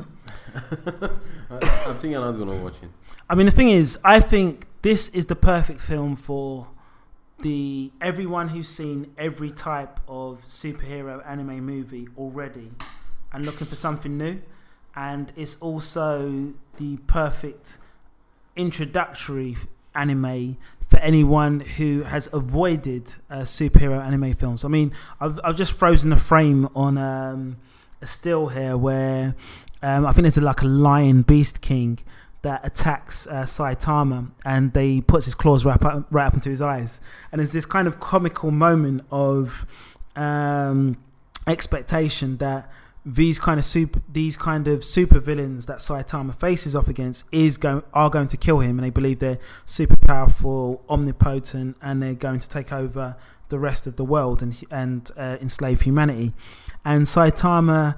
I, 1.50 1.86
I'm 1.88 1.98
thinking 1.98 2.16
I'm 2.16 2.24
not 2.24 2.38
gonna 2.38 2.62
watch 2.62 2.76
it. 2.82 2.90
I 3.30 3.36
mean, 3.36 3.46
the 3.46 3.52
thing 3.52 3.70
is, 3.70 3.98
I 4.04 4.20
think 4.20 4.66
this 4.82 5.10
is 5.10 5.28
the 5.28 5.36
perfect 5.36 5.82
film 5.82 6.16
for 6.16 6.68
the 7.42 7.92
everyone 8.00 8.50
who's 8.50 8.70
seen 8.70 9.14
every 9.18 9.50
type 9.50 10.00
of 10.08 10.44
superhero 10.46 11.28
anime 11.28 11.60
movie 11.64 12.08
already 12.18 12.72
and 13.34 13.46
looking 13.46 13.68
for 13.68 13.76
something 13.76 14.18
new. 14.18 14.42
And 14.96 15.32
it's 15.36 15.56
also 15.60 16.54
the 16.78 16.98
perfect 17.08 17.78
introductory 18.56 19.56
anime 19.96 20.58
for 20.88 20.98
anyone 21.00 21.62
who 21.62 22.04
has 22.04 22.28
avoided 22.34 23.16
uh, 23.30 23.40
superhero 23.40 24.04
anime 24.04 24.34
films. 24.34 24.66
I 24.66 24.68
mean, 24.68 24.94
I've, 25.20 25.40
I've 25.44 25.56
just 25.56 25.72
frozen 25.72 26.12
a 26.12 26.18
frame 26.18 26.68
on 26.76 26.98
um, 26.98 27.58
a 28.02 28.06
still 28.06 28.48
here 28.48 28.76
where 28.76 29.36
um, 29.82 30.06
I 30.06 30.12
think 30.12 30.24
there's 30.24 30.38
a, 30.38 30.42
like 30.42 30.62
a 30.62 30.68
lion 30.68 31.22
beast 31.22 31.62
king 31.62 32.00
that 32.42 32.66
attacks 32.66 33.28
uh, 33.28 33.44
Saitama 33.44 34.32
and 34.44 34.74
they 34.74 35.02
puts 35.02 35.26
his 35.26 35.36
claws 35.36 35.64
right 35.66 35.84
up, 35.84 36.08
right 36.10 36.26
up 36.26 36.34
into 36.34 36.50
his 36.50 36.62
eyes. 36.62 37.02
And 37.32 37.40
there's 37.40 37.52
this 37.52 37.66
kind 37.66 37.88
of 37.88 38.00
comical 38.00 38.52
moment 38.52 39.04
of 39.12 39.66
um, 40.16 40.98
expectation 41.48 42.38
that 42.38 42.70
these 43.04 43.40
kind 43.40 43.60
of 43.60 43.66
super 43.66 44.00
these 44.12 44.38
kind 44.38 44.68
of 44.68 44.84
super 44.84 45.20
villains 45.20 45.66
that 45.66 45.78
Saitama 45.78 46.36
faces 46.36 46.76
off 46.76 46.88
against 46.88 47.26
is 47.32 47.58
going 47.58 47.82
are 47.94 48.10
going 48.12 48.28
to 48.28 48.38
kill 48.38 48.60
him 48.60 48.78
and 48.78 48.86
they 48.86 48.92
believe 48.92 49.20
they're 49.20 49.40
super 49.66 49.96
powerful, 49.96 50.84
omnipotent 50.90 51.78
and 51.82 52.02
they're 52.02 52.14
going 52.14 52.40
to 52.40 52.48
take 52.50 52.72
over 52.72 53.16
the 53.50 53.58
rest 53.58 53.88
of 53.88 53.96
the 53.96 54.06
world 54.06 54.44
and 54.44 54.64
and 54.70 55.12
uh, 55.18 55.38
enslave 55.42 55.82
humanity. 55.82 56.34
And 56.86 57.06
Saitama 57.06 57.98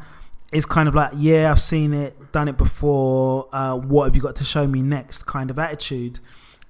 is 0.53 0.65
kind 0.65 0.87
of 0.87 0.95
like, 0.95 1.11
yeah, 1.15 1.49
I've 1.49 1.61
seen 1.61 1.93
it, 1.93 2.31
done 2.31 2.47
it 2.47 2.57
before. 2.57 3.47
Uh, 3.51 3.77
what 3.77 4.05
have 4.05 4.15
you 4.15 4.21
got 4.21 4.35
to 4.37 4.43
show 4.43 4.67
me 4.67 4.81
next? 4.81 5.23
Kind 5.23 5.49
of 5.49 5.59
attitude, 5.59 6.19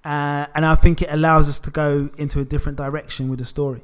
uh, 0.04 0.48
and 0.56 0.66
I 0.66 0.76
think 0.76 1.02
it 1.02 1.10
allows 1.12 1.48
us 1.50 1.60
to 1.60 1.72
go 1.72 2.10
into 2.18 2.40
a 2.40 2.46
different 2.46 2.78
direction 2.78 3.30
with 3.30 3.40
the 3.40 3.46
story. 3.46 3.84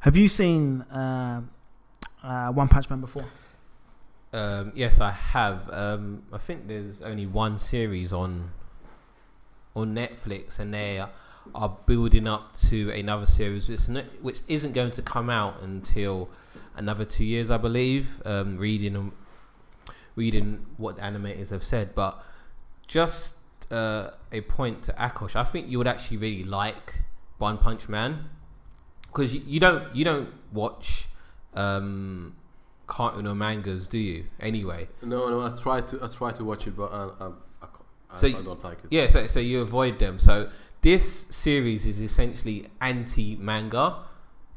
Have 0.00 0.16
you 0.16 0.28
seen 0.28 0.82
uh, 0.82 1.42
uh, 2.22 2.52
One 2.52 2.68
Punch 2.68 2.90
Man 2.90 3.00
before? 3.00 3.24
Um, 4.32 4.72
yes, 4.74 5.00
I 5.00 5.10
have. 5.10 5.70
Um, 5.70 6.24
I 6.32 6.38
think 6.38 6.66
there's 6.66 7.02
only 7.02 7.26
one 7.26 7.58
series 7.58 8.12
on 8.12 8.50
on 9.74 9.94
Netflix, 9.94 10.58
and 10.58 10.72
they 10.72 11.02
are 11.54 11.76
building 11.86 12.26
up 12.26 12.54
to 12.54 12.90
another 12.90 13.26
series, 13.26 13.68
which, 13.68 14.04
which 14.20 14.40
isn't 14.48 14.72
going 14.72 14.90
to 14.92 15.02
come 15.02 15.28
out 15.30 15.60
until 15.62 16.28
another 16.76 17.04
two 17.04 17.24
years, 17.24 17.50
I 17.50 17.56
believe. 17.56 18.22
Um, 18.24 18.56
reading 18.56 19.12
reading 20.16 20.66
what 20.76 20.96
the 20.96 21.02
animators 21.02 21.50
have 21.50 21.64
said, 21.64 21.94
but 21.94 22.22
just 22.86 23.36
uh, 23.70 24.10
a 24.32 24.40
point 24.42 24.82
to 24.84 24.92
Akosh, 24.94 25.34
I 25.36 25.44
think 25.44 25.68
you 25.68 25.78
would 25.78 25.86
actually 25.86 26.18
really 26.18 26.44
like 26.44 27.00
One 27.38 27.58
Punch 27.58 27.88
Man 27.88 28.28
because 29.06 29.34
you, 29.34 29.42
you 29.46 29.60
don't 29.60 29.94
you 29.94 30.04
don't 30.04 30.28
watch 30.52 31.06
um, 31.54 32.34
cartoon 32.86 33.26
or 33.26 33.34
mangas, 33.34 33.88
do 33.88 33.98
you? 33.98 34.24
Anyway, 34.40 34.88
No, 35.02 35.28
no, 35.30 35.40
I 35.46 35.50
try 35.60 35.80
to, 35.80 36.02
I 36.04 36.08
try 36.08 36.32
to 36.32 36.44
watch 36.44 36.66
it, 36.66 36.76
but 36.76 36.92
I, 36.92 37.04
I, 37.04 37.26
I, 37.62 37.66
can't- 37.66 38.20
So 38.20 38.26
I 38.26 38.42
don't 38.42 38.62
like 38.64 38.78
it. 38.84 38.86
yeah. 38.90 39.06
So 39.08 39.26
so 39.26 39.40
you 39.40 39.60
avoid 39.62 39.98
them. 39.98 40.18
So 40.18 40.50
this 40.82 41.26
series 41.30 41.86
is 41.86 42.00
essentially 42.00 42.68
anti-manga. 42.80 44.04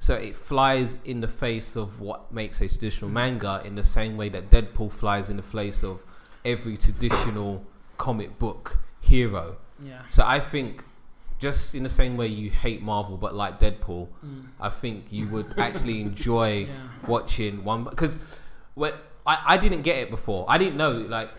So 0.06 0.14
it 0.14 0.36
flies 0.36 1.00
in 1.04 1.22
the 1.22 1.28
face 1.28 1.76
of 1.76 2.00
what 2.00 2.32
makes 2.32 2.62
a 2.62 2.68
traditional 2.68 3.10
manga 3.10 3.64
in 3.66 3.74
the 3.74 3.84
same 3.84 4.18
way 4.18 4.30
that 4.30 4.52
Deadpool 4.52 4.92
flies 4.92 5.32
in 5.32 5.38
the 5.38 5.42
face 5.42 5.84
of 5.84 6.00
every 6.46 6.78
traditional 6.78 7.66
comic 7.98 8.38
book 8.38 8.78
hero. 9.02 9.58
Yeah. 9.80 10.04
So 10.10 10.24
I 10.24 10.42
think 10.42 10.84
just 11.40 11.74
in 11.74 11.82
the 11.82 11.90
same 11.90 12.18
way 12.18 12.28
you 12.28 12.52
hate 12.52 12.84
Marvel 12.84 13.18
but 13.18 13.34
like 13.34 13.60
Deadpool, 13.60 14.08
mm. 14.24 14.44
I 14.62 14.70
think 14.70 15.06
you 15.10 15.28
would 15.30 15.56
actually 15.58 16.02
enjoy 16.02 16.68
watching 17.08 17.64
one 17.64 17.86
because 17.86 18.16
when 18.76 18.94
I, 19.26 19.40
I 19.54 19.58
didn't 19.58 19.82
get 19.82 19.98
it 19.98 20.12
before. 20.12 20.46
I 20.48 20.60
didn't 20.60 20.78
know 20.78 20.92
like 20.92 21.32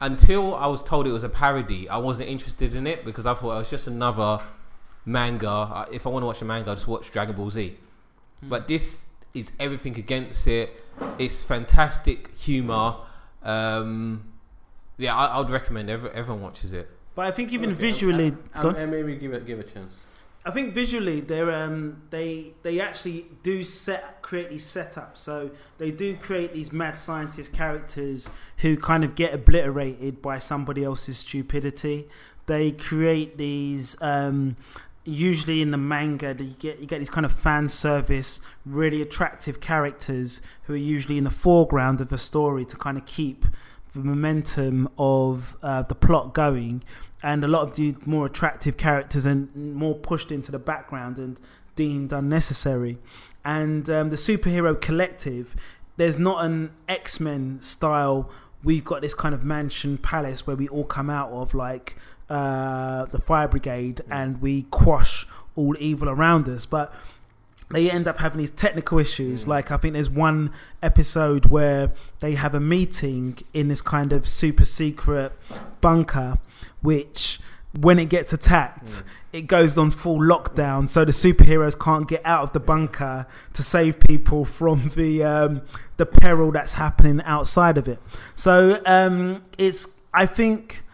until 0.00 0.56
I 0.56 0.66
was 0.66 0.82
told 0.82 1.06
it 1.06 1.12
was 1.12 1.22
a 1.22 1.28
parody, 1.28 1.88
I 1.88 1.98
wasn't 1.98 2.30
interested 2.30 2.74
in 2.74 2.88
it 2.88 3.04
because 3.04 3.26
I 3.26 3.34
thought 3.34 3.54
it 3.54 3.58
was 3.58 3.70
just 3.70 3.86
another 3.86 4.40
manga. 5.06 5.86
If 5.90 6.06
I 6.06 6.10
want 6.10 6.22
to 6.22 6.26
watch 6.26 6.42
a 6.42 6.44
manga, 6.44 6.72
I 6.72 6.74
just 6.74 6.86
watch 6.86 7.10
Dragon 7.10 7.34
Ball 7.34 7.48
Z. 7.50 7.74
But 8.42 8.68
this 8.68 9.06
is 9.32 9.50
everything 9.58 9.98
against 9.98 10.46
it. 10.46 10.84
It's 11.18 11.40
fantastic 11.40 12.36
humor. 12.36 12.96
Um, 13.42 14.32
yeah, 14.98 15.16
I, 15.16 15.26
I 15.26 15.38
would 15.38 15.50
recommend 15.50 15.88
every, 15.88 16.10
everyone 16.10 16.42
watches 16.42 16.72
it. 16.74 16.90
But 17.14 17.26
I 17.26 17.30
think 17.30 17.52
even 17.52 17.70
Okay, 17.70 17.78
visually, 17.78 18.36
I, 18.54 18.62
go 18.62 18.68
on. 18.68 18.76
I, 18.76 18.82
I 18.82 18.86
maybe 18.86 19.16
give 19.16 19.32
it, 19.32 19.46
give 19.46 19.58
it 19.58 19.70
a 19.70 19.72
chance. 19.72 20.02
I 20.44 20.52
think 20.52 20.74
visually 20.74 21.20
they're 21.20 21.50
um 21.50 22.02
they 22.10 22.54
they 22.62 22.78
actually 22.78 23.26
do 23.42 23.64
set 23.64 24.22
create 24.22 24.48
these 24.48 24.64
setups. 24.64 25.18
So 25.18 25.50
they 25.78 25.90
do 25.90 26.16
create 26.16 26.54
these 26.54 26.72
mad 26.72 27.00
scientist 27.00 27.52
characters 27.52 28.30
who 28.58 28.76
kind 28.76 29.02
of 29.02 29.16
get 29.16 29.34
obliterated 29.34 30.22
by 30.22 30.38
somebody 30.38 30.84
else's 30.84 31.18
stupidity. 31.18 32.08
They 32.46 32.70
create 32.70 33.38
these 33.38 34.00
um 34.00 34.56
usually 35.06 35.62
in 35.62 35.70
the 35.70 35.78
manga 35.78 36.34
that 36.34 36.44
you 36.44 36.54
get 36.58 36.78
you 36.80 36.86
get 36.86 36.98
these 36.98 37.10
kind 37.10 37.24
of 37.24 37.32
fan 37.32 37.68
service 37.68 38.40
really 38.64 39.00
attractive 39.00 39.60
characters 39.60 40.42
who 40.64 40.74
are 40.74 40.76
usually 40.76 41.16
in 41.16 41.24
the 41.24 41.30
foreground 41.30 42.00
of 42.00 42.08
the 42.08 42.18
story 42.18 42.64
to 42.64 42.76
kind 42.76 42.98
of 42.98 43.06
keep 43.06 43.44
the 43.94 44.00
momentum 44.00 44.88
of 44.98 45.56
uh, 45.62 45.82
the 45.82 45.94
plot 45.94 46.34
going 46.34 46.82
and 47.22 47.42
a 47.42 47.48
lot 47.48 47.62
of 47.62 47.76
the 47.76 47.94
more 48.04 48.26
attractive 48.26 48.76
characters 48.76 49.26
and 49.26 49.54
more 49.74 49.94
pushed 49.94 50.30
into 50.30 50.52
the 50.52 50.58
background 50.58 51.18
and 51.18 51.38
deemed 51.74 52.12
unnecessary. 52.12 52.98
And 53.44 53.88
um, 53.88 54.10
the 54.10 54.16
superhero 54.16 54.80
collective, 54.80 55.56
there's 55.96 56.18
not 56.18 56.44
an 56.44 56.72
X 56.88 57.20
Men 57.20 57.60
style. 57.60 58.30
We've 58.62 58.84
got 58.84 59.02
this 59.02 59.14
kind 59.14 59.34
of 59.34 59.44
mansion 59.44 59.98
palace 59.98 60.46
where 60.46 60.56
we 60.56 60.68
all 60.68 60.84
come 60.84 61.08
out 61.08 61.30
of, 61.30 61.54
like 61.54 61.96
uh, 62.28 63.06
the 63.06 63.20
fire 63.20 63.48
brigade, 63.48 64.00
and 64.10 64.40
we 64.40 64.62
quash 64.64 65.26
all 65.54 65.76
evil 65.78 66.08
around 66.08 66.48
us. 66.48 66.66
But 66.66 66.92
they 67.70 67.90
end 67.90 68.06
up 68.06 68.18
having 68.18 68.38
these 68.38 68.50
technical 68.50 68.98
issues. 68.98 69.48
Like 69.48 69.70
I 69.70 69.76
think 69.76 69.94
there's 69.94 70.10
one 70.10 70.52
episode 70.82 71.46
where 71.46 71.90
they 72.20 72.34
have 72.34 72.54
a 72.54 72.60
meeting 72.60 73.38
in 73.52 73.68
this 73.68 73.82
kind 73.82 74.12
of 74.12 74.28
super 74.28 74.64
secret 74.64 75.32
bunker, 75.80 76.38
which 76.80 77.40
when 77.80 77.98
it 77.98 78.08
gets 78.08 78.32
attacked, 78.32 79.02
it 79.32 79.42
goes 79.42 79.76
on 79.76 79.90
full 79.90 80.18
lockdown, 80.18 80.88
so 80.88 81.04
the 81.04 81.12
superheroes 81.12 81.78
can't 81.78 82.08
get 82.08 82.22
out 82.24 82.42
of 82.42 82.52
the 82.52 82.60
bunker 82.60 83.26
to 83.52 83.62
save 83.62 84.00
people 84.00 84.44
from 84.44 84.90
the 84.94 85.22
um, 85.22 85.62
the 85.96 86.06
peril 86.06 86.50
that's 86.52 86.74
happening 86.74 87.20
outside 87.24 87.76
of 87.76 87.88
it. 87.88 87.98
So 88.34 88.80
um, 88.86 89.44
it's 89.58 89.88
I 90.14 90.24
think 90.24 90.84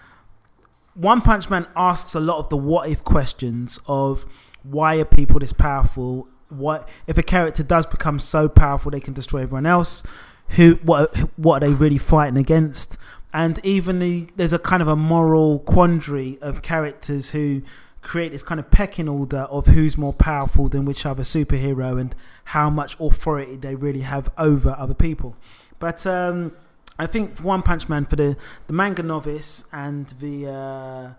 one 0.94 1.22
Punch 1.22 1.49
Man 1.49 1.66
asks 1.76 2.14
a 2.14 2.20
lot 2.20 2.38
of 2.38 2.49
the 2.49 2.56
what 2.56 2.88
if 2.88 3.02
questions 3.02 3.80
of 3.87 4.25
why 4.62 4.96
are 4.96 5.04
people 5.04 5.40
this 5.40 5.52
powerful? 5.52 6.28
What 6.49 6.88
if 7.06 7.16
a 7.18 7.22
character 7.22 7.62
does 7.62 7.87
become 7.87 8.18
so 8.18 8.49
powerful 8.49 8.90
they 8.90 9.00
can 9.00 9.14
destroy 9.14 9.42
everyone 9.42 9.66
else? 9.66 10.02
Who 10.50 10.75
what 10.82 11.16
what 11.37 11.62
are 11.62 11.68
they 11.68 11.75
really 11.75 11.99
fighting 11.99 12.37
against? 12.37 12.99
And 13.32 13.58
even 13.62 13.99
the, 13.99 14.28
there's 14.37 14.52
a 14.52 14.58
kind 14.58 14.82
of 14.82 14.88
a 14.88 14.96
moral 14.96 15.61
quandary 15.61 16.38
of 16.42 16.61
characters 16.61 17.30
who 17.30 17.62
create 18.02 18.32
this 18.32 18.42
kind 18.42 18.61
of 18.61 18.70
pecking 18.70 19.08
order 19.08 19.42
of 19.42 19.68
who's 19.68 19.96
more 19.96 20.12
powerful 20.12 20.68
than 20.68 20.84
which 20.84 21.06
other 21.06 21.22
superhero 21.22 21.99
and 21.99 22.14
how 22.46 22.68
much 22.68 22.96
authority 23.00 23.56
they 23.56 23.75
really 23.75 24.00
have 24.00 24.30
over 24.37 24.75
other 24.78 24.92
people. 24.92 25.34
But 25.78 26.06
um, 26.06 26.52
I 26.99 27.06
think 27.06 27.38
One 27.40 27.62
Punch 27.62 27.88
Man 27.88 28.04
for 28.04 28.16
the 28.16 28.37
the 28.66 28.72
manga 28.72 29.02
novice 29.02 29.64
and 29.72 30.08
the 30.20 30.49
uh, 30.49 31.11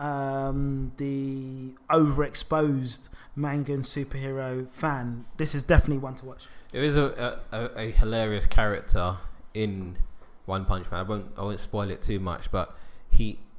um, 0.00 0.92
the 0.96 1.74
overexposed 1.90 3.10
manga 3.36 3.74
and 3.74 3.84
superhero 3.84 4.68
fan, 4.70 5.26
this 5.36 5.54
is 5.54 5.62
definitely 5.62 5.98
one 5.98 6.14
to 6.16 6.24
watch. 6.24 6.46
There 6.72 6.82
is 6.82 6.96
a, 6.96 7.38
a, 7.52 7.70
a, 7.76 7.90
hilarious 7.90 8.46
character 8.46 9.18
in 9.52 9.96
One 10.46 10.64
Punch 10.64 10.90
Man. 10.90 11.00
I 11.00 11.02
won't 11.02 11.26
I 11.36 11.42
won't 11.42 11.60
spoil 11.60 11.90
it 11.90 12.00
too 12.00 12.18
much, 12.18 12.50
but 12.50 12.74
he 13.10 13.40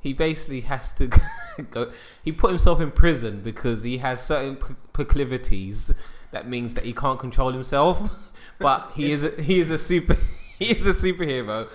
he 0.00 0.12
basically 0.12 0.62
has 0.62 0.92
to 0.94 1.06
go. 1.70 1.92
He 2.24 2.32
put 2.32 2.50
himself 2.50 2.80
in 2.80 2.90
prison 2.90 3.40
because 3.42 3.84
he 3.84 3.98
has 3.98 4.20
certain 4.24 4.56
proclivities. 4.92 5.92
That 6.32 6.48
means 6.48 6.74
that 6.74 6.84
he 6.84 6.92
can't 6.92 7.18
control 7.18 7.52
himself. 7.52 8.00
But 8.60 8.90
he 8.96 9.12
is 9.12 9.22
a, 9.22 9.30
he 9.40 9.60
is 9.60 9.70
a 9.70 9.78
super 9.78 10.14
he 10.58 10.72
is 10.72 10.84
a 10.84 10.90
superhero, 10.90 11.68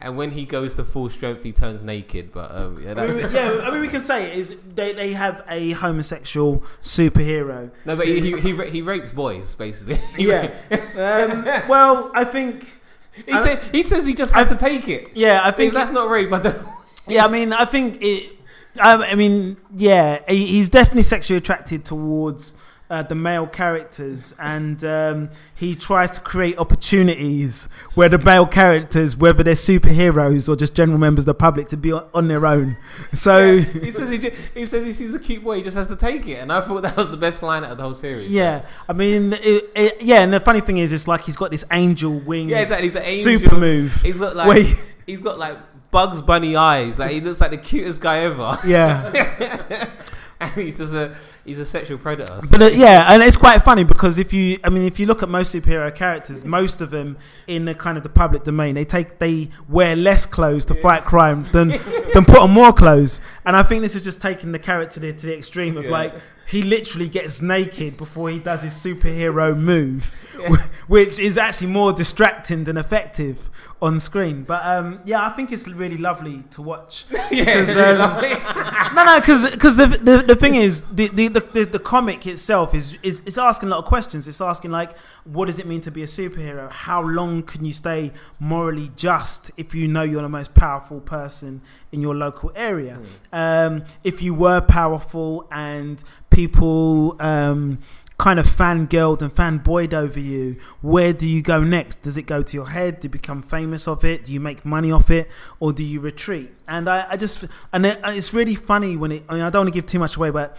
and 0.00 0.16
when 0.16 0.30
he 0.30 0.46
goes 0.46 0.74
to 0.76 0.82
full 0.84 1.10
strength, 1.10 1.42
he 1.42 1.52
turns 1.52 1.84
naked. 1.84 2.32
But 2.32 2.50
um, 2.52 2.82
yeah, 2.82 2.94
I 2.96 3.06
mean, 3.06 3.16
we- 3.16 3.34
yeah, 3.34 3.60
I 3.62 3.70
mean, 3.70 3.82
we 3.82 3.88
can 3.88 4.00
say 4.00 4.32
it 4.32 4.38
is 4.38 4.56
they, 4.74 4.94
they 4.94 5.12
have 5.12 5.44
a 5.46 5.72
homosexual 5.72 6.64
superhero. 6.80 7.70
no, 7.84 7.96
but 7.96 8.06
he, 8.06 8.18
he 8.20 8.40
he 8.40 8.70
he 8.70 8.80
rapes 8.80 9.10
boys 9.12 9.54
basically. 9.54 9.96
He 10.16 10.26
Yeah. 10.28 10.54
um, 10.96 11.68
well, 11.68 12.10
I 12.14 12.24
think. 12.24 12.78
He 13.26 13.36
said 13.36 13.60
he 13.70 13.82
says 13.82 14.06
he 14.06 14.14
just 14.14 14.32
has 14.32 14.48
to 14.48 14.56
take 14.56 14.88
it. 14.88 15.10
Yeah, 15.14 15.42
I 15.42 15.48
I 15.48 15.50
think 15.50 15.56
think 15.56 15.74
that's 15.74 15.90
not 15.90 16.08
rape. 16.08 16.32
I 16.32 16.38
don't. 16.40 16.66
Yeah, 17.06 17.26
I 17.26 17.28
mean, 17.28 17.52
I 17.52 17.66
think 17.66 17.98
it. 18.00 18.32
I, 18.80 18.94
I 18.94 19.14
mean, 19.16 19.58
yeah, 19.76 20.20
he, 20.26 20.46
he's 20.46 20.70
definitely 20.70 21.02
sexually 21.02 21.36
attracted 21.36 21.84
towards 21.84 22.54
uh, 22.92 23.02
the 23.02 23.14
male 23.14 23.46
characters, 23.46 24.34
and 24.38 24.84
um, 24.84 25.30
he 25.54 25.74
tries 25.74 26.10
to 26.10 26.20
create 26.20 26.58
opportunities 26.58 27.70
where 27.94 28.10
the 28.10 28.18
male 28.18 28.44
characters, 28.44 29.16
whether 29.16 29.42
they're 29.42 29.54
superheroes 29.54 30.46
or 30.46 30.56
just 30.56 30.74
general 30.74 30.98
members 30.98 31.22
of 31.22 31.26
the 31.26 31.34
public, 31.34 31.68
to 31.68 31.76
be 31.78 31.90
on, 31.90 32.06
on 32.12 32.28
their 32.28 32.44
own. 32.44 32.76
So. 33.14 33.60
he 33.60 33.90
says 33.90 34.10
he, 34.10 34.18
ju- 34.18 34.36
he 34.52 34.66
says 34.66 34.84
he 34.84 34.92
sees 34.92 35.14
a 35.14 35.18
cute 35.18 35.42
boy, 35.42 35.56
he 35.56 35.62
just 35.62 35.76
has 35.76 35.88
to 35.88 35.96
take 35.96 36.28
it, 36.28 36.34
and 36.34 36.52
I 36.52 36.60
thought 36.60 36.82
that 36.82 36.94
was 36.94 37.08
the 37.08 37.16
best 37.16 37.42
line 37.42 37.64
out 37.64 37.70
of 37.70 37.78
the 37.78 37.82
whole 37.82 37.94
series. 37.94 38.30
Yeah, 38.30 38.66
I 38.86 38.92
mean, 38.92 39.32
it, 39.32 39.64
it, 39.74 40.02
yeah, 40.02 40.20
and 40.20 40.30
the 40.30 40.40
funny 40.40 40.60
thing 40.60 40.76
is, 40.76 40.92
it's 40.92 41.08
like 41.08 41.22
he's 41.22 41.36
got 41.36 41.50
this 41.50 41.64
angel 41.72 42.18
wings, 42.18 42.50
yeah, 42.50 42.60
exactly. 42.60 42.88
He's 42.88 42.96
an 42.96 43.04
angel. 43.04 43.40
super 43.40 43.56
move. 43.56 43.94
He's 44.02 44.18
got 44.18 44.36
like 44.36 44.76
he's 45.06 45.20
got 45.20 45.38
like 45.38 45.56
Bugs 45.90 46.20
Bunny 46.20 46.56
eyes. 46.56 46.98
Like 46.98 47.12
he 47.12 47.22
looks 47.22 47.40
like 47.40 47.52
the 47.52 47.56
cutest 47.56 48.02
guy 48.02 48.18
ever, 48.24 48.58
Yeah, 48.66 49.88
and 50.42 50.50
he's 50.62 50.78
just 50.78 50.94
a 50.94 51.14
he's 51.44 51.58
a 51.58 51.64
sexual 51.64 51.98
predator. 51.98 52.40
So- 52.42 52.48
but 52.50 52.62
uh, 52.62 52.66
yeah, 52.66 53.12
and 53.12 53.22
it's 53.22 53.36
quite 53.36 53.62
funny 53.62 53.84
because 53.84 54.18
if 54.18 54.32
you, 54.32 54.58
I 54.64 54.68
mean, 54.70 54.82
if 54.84 54.98
you 55.00 55.06
look 55.06 55.22
at 55.22 55.28
most 55.28 55.54
superhero 55.54 55.94
characters, 55.94 56.44
most 56.44 56.80
of 56.80 56.90
them 56.90 57.16
in 57.46 57.64
the 57.64 57.74
kind 57.74 57.96
of 57.96 58.02
the 58.02 58.08
public 58.08 58.44
domain, 58.44 58.74
they 58.74 58.84
take 58.84 59.18
they 59.18 59.50
wear 59.68 59.96
less 59.96 60.26
clothes 60.26 60.64
to 60.66 60.74
fight 60.74 61.04
crime 61.04 61.44
than 61.52 61.68
than 62.14 62.24
put 62.24 62.38
on 62.38 62.50
more 62.50 62.72
clothes, 62.72 63.20
and 63.44 63.56
I 63.56 63.62
think 63.62 63.82
this 63.82 63.94
is 63.94 64.04
just 64.04 64.20
taking 64.20 64.52
the 64.52 64.58
character 64.58 64.94
to 64.94 65.00
the, 65.00 65.12
to 65.12 65.26
the 65.26 65.36
extreme 65.36 65.76
of 65.76 65.84
Yeah. 65.84 65.90
like 65.90 66.14
he 66.46 66.62
literally 66.62 67.08
gets 67.08 67.40
naked 67.40 67.96
before 67.96 68.30
he 68.30 68.38
does 68.38 68.62
his 68.62 68.72
superhero 68.72 69.56
move, 69.56 70.14
wh- 70.48 70.90
which 70.90 71.18
is 71.18 71.38
actually 71.38 71.68
more 71.68 71.92
distracting 71.92 72.64
than 72.64 72.76
effective 72.76 73.50
on 73.82 73.98
screen. 73.98 74.44
But 74.44 74.64
um, 74.64 75.00
yeah, 75.04 75.26
I 75.26 75.30
think 75.30 75.52
it's 75.52 75.66
really 75.66 75.98
lovely 75.98 76.44
to 76.52 76.62
watch. 76.62 77.04
yeah, 77.10 77.60
it's 77.60 77.74
um, 77.76 77.98
lovely. 77.98 78.28
no, 78.94 79.04
no, 79.04 79.20
because 79.20 79.76
the, 79.76 79.86
the 79.86 80.24
the 80.28 80.36
thing 80.36 80.54
is 80.54 80.82
the 80.92 81.08
the, 81.08 81.28
the, 81.28 81.64
the 81.64 81.78
comic 81.78 82.26
itself 82.26 82.74
is, 82.74 82.96
is 83.02 83.20
is 83.20 83.36
asking 83.36 83.68
a 83.68 83.70
lot 83.72 83.78
of 83.78 83.84
questions. 83.84 84.28
It's 84.28 84.40
asking 84.40 84.70
like, 84.70 84.96
what 85.24 85.46
does 85.46 85.58
it 85.58 85.66
mean 85.66 85.80
to 85.82 85.90
be 85.90 86.02
a 86.02 86.06
superhero? 86.06 86.70
How 86.70 87.02
long 87.02 87.42
can 87.42 87.64
you 87.64 87.72
stay 87.72 88.12
morally 88.38 88.90
just 88.96 89.50
if 89.56 89.74
you 89.74 89.88
know 89.88 90.02
you're 90.02 90.22
the 90.22 90.28
most 90.28 90.54
powerful 90.54 91.00
person 91.00 91.60
in 91.90 92.00
your 92.00 92.14
local 92.14 92.52
area? 92.54 93.00
Um, 93.32 93.84
if 94.04 94.22
you 94.22 94.32
were 94.32 94.60
powerful 94.60 95.48
and 95.50 96.02
people 96.32 97.16
um, 97.20 97.78
kind 98.18 98.38
of 98.38 98.46
fangirled 98.46 99.20
and 99.20 99.34
fanboyed 99.34 99.92
over 99.92 100.20
you, 100.20 100.56
where 100.80 101.12
do 101.12 101.28
you 101.28 101.42
go 101.42 101.60
next? 101.60 102.02
Does 102.02 102.16
it 102.16 102.22
go 102.22 102.42
to 102.42 102.56
your 102.56 102.68
head? 102.68 103.00
Do 103.00 103.06
you 103.06 103.10
become 103.10 103.42
famous 103.42 103.88
of 103.88 104.04
it? 104.04 104.24
Do 104.24 104.32
you 104.32 104.40
make 104.40 104.64
money 104.64 104.92
off 104.92 105.10
it? 105.10 105.28
Or 105.60 105.72
do 105.72 105.82
you 105.82 106.00
retreat? 106.00 106.52
And 106.68 106.88
I, 106.88 107.06
I 107.10 107.16
just, 107.16 107.44
and 107.72 107.84
it, 107.84 107.98
it's 108.04 108.32
really 108.32 108.54
funny 108.54 108.96
when 108.96 109.12
it, 109.12 109.24
I 109.28 109.34
mean, 109.34 109.42
I 109.42 109.50
don't 109.50 109.62
want 109.62 109.74
to 109.74 109.74
give 109.74 109.86
too 109.86 109.98
much 109.98 110.16
away, 110.16 110.30
but 110.30 110.56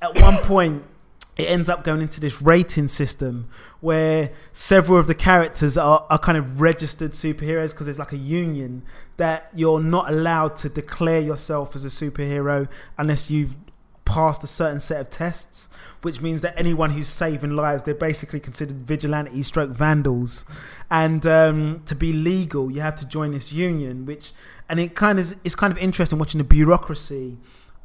at 0.00 0.20
one 0.20 0.36
point, 0.44 0.84
it 1.36 1.44
ends 1.44 1.68
up 1.68 1.82
going 1.82 2.02
into 2.02 2.20
this 2.20 2.42
rating 2.42 2.88
system 2.88 3.48
where 3.80 4.30
several 4.52 4.98
of 4.98 5.06
the 5.06 5.14
characters 5.14 5.78
are, 5.78 6.06
are 6.10 6.18
kind 6.18 6.36
of 6.36 6.60
registered 6.60 7.12
superheroes 7.12 7.70
because 7.70 7.86
there's 7.86 7.98
like 7.98 8.12
a 8.12 8.18
union 8.18 8.82
that 9.16 9.48
you're 9.54 9.80
not 9.80 10.10
allowed 10.10 10.56
to 10.56 10.68
declare 10.68 11.20
yourself 11.20 11.74
as 11.74 11.84
a 11.84 11.88
superhero 11.88 12.68
unless 12.98 13.30
you've 13.30 13.56
passed 14.04 14.42
a 14.42 14.46
certain 14.46 14.80
set 14.80 15.00
of 15.00 15.10
tests, 15.10 15.68
which 16.02 16.20
means 16.20 16.42
that 16.42 16.54
anyone 16.56 16.90
who's 16.90 17.08
saving 17.08 17.56
lives, 17.56 17.82
they're 17.82 17.94
basically 17.94 18.40
considered 18.40 18.76
vigilante 18.82 19.42
stroke 19.42 19.70
vandals. 19.70 20.44
And 20.90 21.24
um, 21.26 21.82
to 21.86 21.94
be 21.94 22.12
legal, 22.12 22.70
you 22.70 22.80
have 22.80 22.96
to 22.96 23.06
join 23.06 23.32
this 23.32 23.52
union, 23.52 24.04
which, 24.06 24.32
and 24.68 24.80
it 24.80 24.94
kind 24.94 25.18
of, 25.18 25.34
it's 25.44 25.54
kind 25.54 25.72
of 25.72 25.78
interesting 25.78 26.18
watching 26.18 26.38
the 26.38 26.44
bureaucracy 26.44 27.38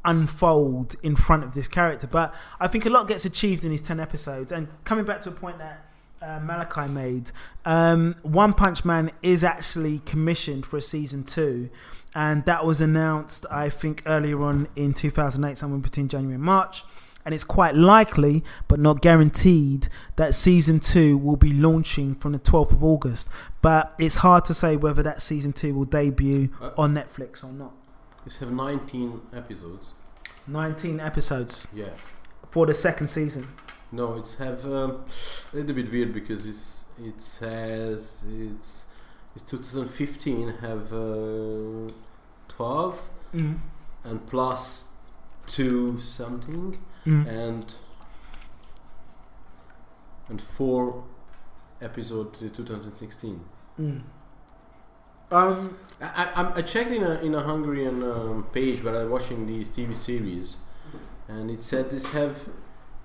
unfold 0.04 0.96
in 1.02 1.16
front 1.16 1.44
of 1.44 1.54
this 1.54 1.68
character. 1.68 2.06
But 2.06 2.34
I 2.60 2.68
think 2.68 2.86
a 2.86 2.90
lot 2.90 3.08
gets 3.08 3.24
achieved 3.24 3.64
in 3.64 3.70
these 3.70 3.82
10 3.82 4.00
episodes. 4.00 4.52
And 4.52 4.68
coming 4.84 5.04
back 5.04 5.22
to 5.22 5.28
a 5.28 5.32
point 5.32 5.58
that 5.58 5.84
uh, 6.20 6.40
Malachi 6.40 6.90
made, 6.90 7.30
um, 7.64 8.14
One 8.22 8.52
Punch 8.52 8.84
Man 8.84 9.10
is 9.22 9.44
actually 9.44 10.00
commissioned 10.00 10.66
for 10.66 10.78
a 10.78 10.82
season 10.82 11.24
two. 11.24 11.70
And 12.18 12.44
that 12.46 12.64
was 12.66 12.80
announced, 12.80 13.46
I 13.48 13.68
think, 13.70 14.02
earlier 14.04 14.42
on 14.42 14.66
in 14.74 14.92
2008, 14.92 15.56
somewhere 15.56 15.78
between 15.78 16.08
January 16.08 16.34
and 16.34 16.42
March. 16.42 16.84
And 17.24 17.32
it's 17.34 17.44
quite 17.44 17.74
likely, 17.76 18.42
but 18.66 18.80
not 18.80 19.02
guaranteed, 19.02 19.88
that 20.16 20.34
season 20.34 20.80
two 20.80 21.16
will 21.16 21.36
be 21.36 21.52
launching 21.52 22.14
from 22.16 22.32
the 22.32 22.38
12th 22.40 22.72
of 22.72 22.82
August. 22.82 23.28
But 23.62 23.94
it's 23.98 24.16
hard 24.16 24.44
to 24.46 24.54
say 24.54 24.76
whether 24.76 25.02
that 25.02 25.22
season 25.22 25.52
two 25.52 25.72
will 25.74 25.84
debut 25.84 26.48
Uh, 26.60 26.70
on 26.76 26.92
Netflix 26.94 27.44
or 27.44 27.52
not. 27.52 27.72
It's 28.26 28.38
have 28.38 28.50
19 28.50 29.20
episodes. 29.32 29.92
19 30.48 30.98
episodes 31.00 31.68
Yeah. 31.72 31.90
for 32.50 32.66
the 32.66 32.74
second 32.74 33.08
season. 33.08 33.46
No, 33.92 34.14
it's 34.18 34.34
have 34.36 34.64
um, 34.64 35.04
a 35.52 35.56
little 35.56 35.74
bit 35.74 35.90
weird 35.92 36.12
because 36.12 36.46
it's 36.46 36.84
it 37.10 37.22
says 37.22 38.24
it's 38.46 38.86
it's 39.36 39.44
2015 39.44 40.48
have 40.66 40.92
uh, 40.92 41.92
12 42.62 43.00
Mm. 43.34 43.58
and 44.04 44.26
plus 44.26 44.88
two 45.46 46.00
something 46.00 46.78
Mm. 47.06 47.26
and 47.28 47.74
and 50.28 50.42
four 50.42 51.04
episode 51.80 52.34
to 52.34 52.48
2016. 52.50 53.40
Mm. 53.80 54.02
Um, 55.30 55.76
I, 56.00 56.06
I, 56.34 56.42
I'm- 56.42 56.64
checked 56.64 56.90
in 56.90 57.04
a 57.04 57.14
in 57.26 57.34
a 57.34 57.42
Hungarian 57.42 58.02
um, 58.02 58.46
page 58.52 58.82
where 58.82 58.96
I'm 59.00 59.10
watching 59.10 59.46
these 59.46 59.68
TV 59.68 59.94
series, 59.94 60.56
and 61.28 61.50
it 61.50 61.62
said 61.62 61.90
this 61.90 62.12
have 62.12 62.34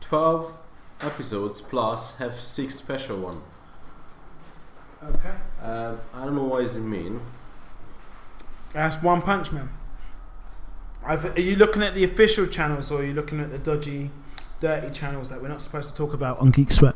12 0.02 0.52
episodes 1.02 1.62
plus 1.62 2.18
have 2.18 2.34
six 2.40 2.76
special 2.76 3.18
one. 3.30 3.40
okay. 5.04 5.34
Uh, 5.62 5.96
I 6.14 6.26
don't 6.26 6.36
know 6.36 6.46
what 6.46 6.62
does 6.64 6.76
it 6.76 6.82
mean. 6.98 7.20
That's 8.74 9.02
One 9.02 9.22
Punch 9.22 9.52
Man. 9.52 9.70
I've, 11.06 11.26
are 11.38 11.42
you 11.42 11.56
looking 11.56 11.84
at 11.84 11.94
the 11.96 12.04
official 12.04 12.48
channels 12.48 12.92
or 12.92 13.02
are 13.02 13.06
you 13.06 13.14
looking 13.14 13.40
at 13.40 13.52
the 13.52 13.60
dodgy, 13.60 14.10
dirty 14.60 14.90
channels 14.92 15.30
that 15.30 15.42
we're 15.42 15.50
not 15.50 15.62
supposed 15.62 15.90
to 15.90 15.96
talk 15.96 16.14
about 16.14 16.40
on 16.40 16.52
Geek 16.52 16.72
Sweat? 16.72 16.96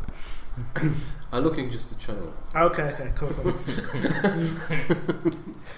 I'm 1.32 1.44
looking 1.44 1.70
just 1.70 1.90
the 1.90 2.04
channel. 2.04 2.34
Okay, 2.56 2.84
okay, 2.94 3.12
cool, 3.16 3.30
cool. 3.30 3.54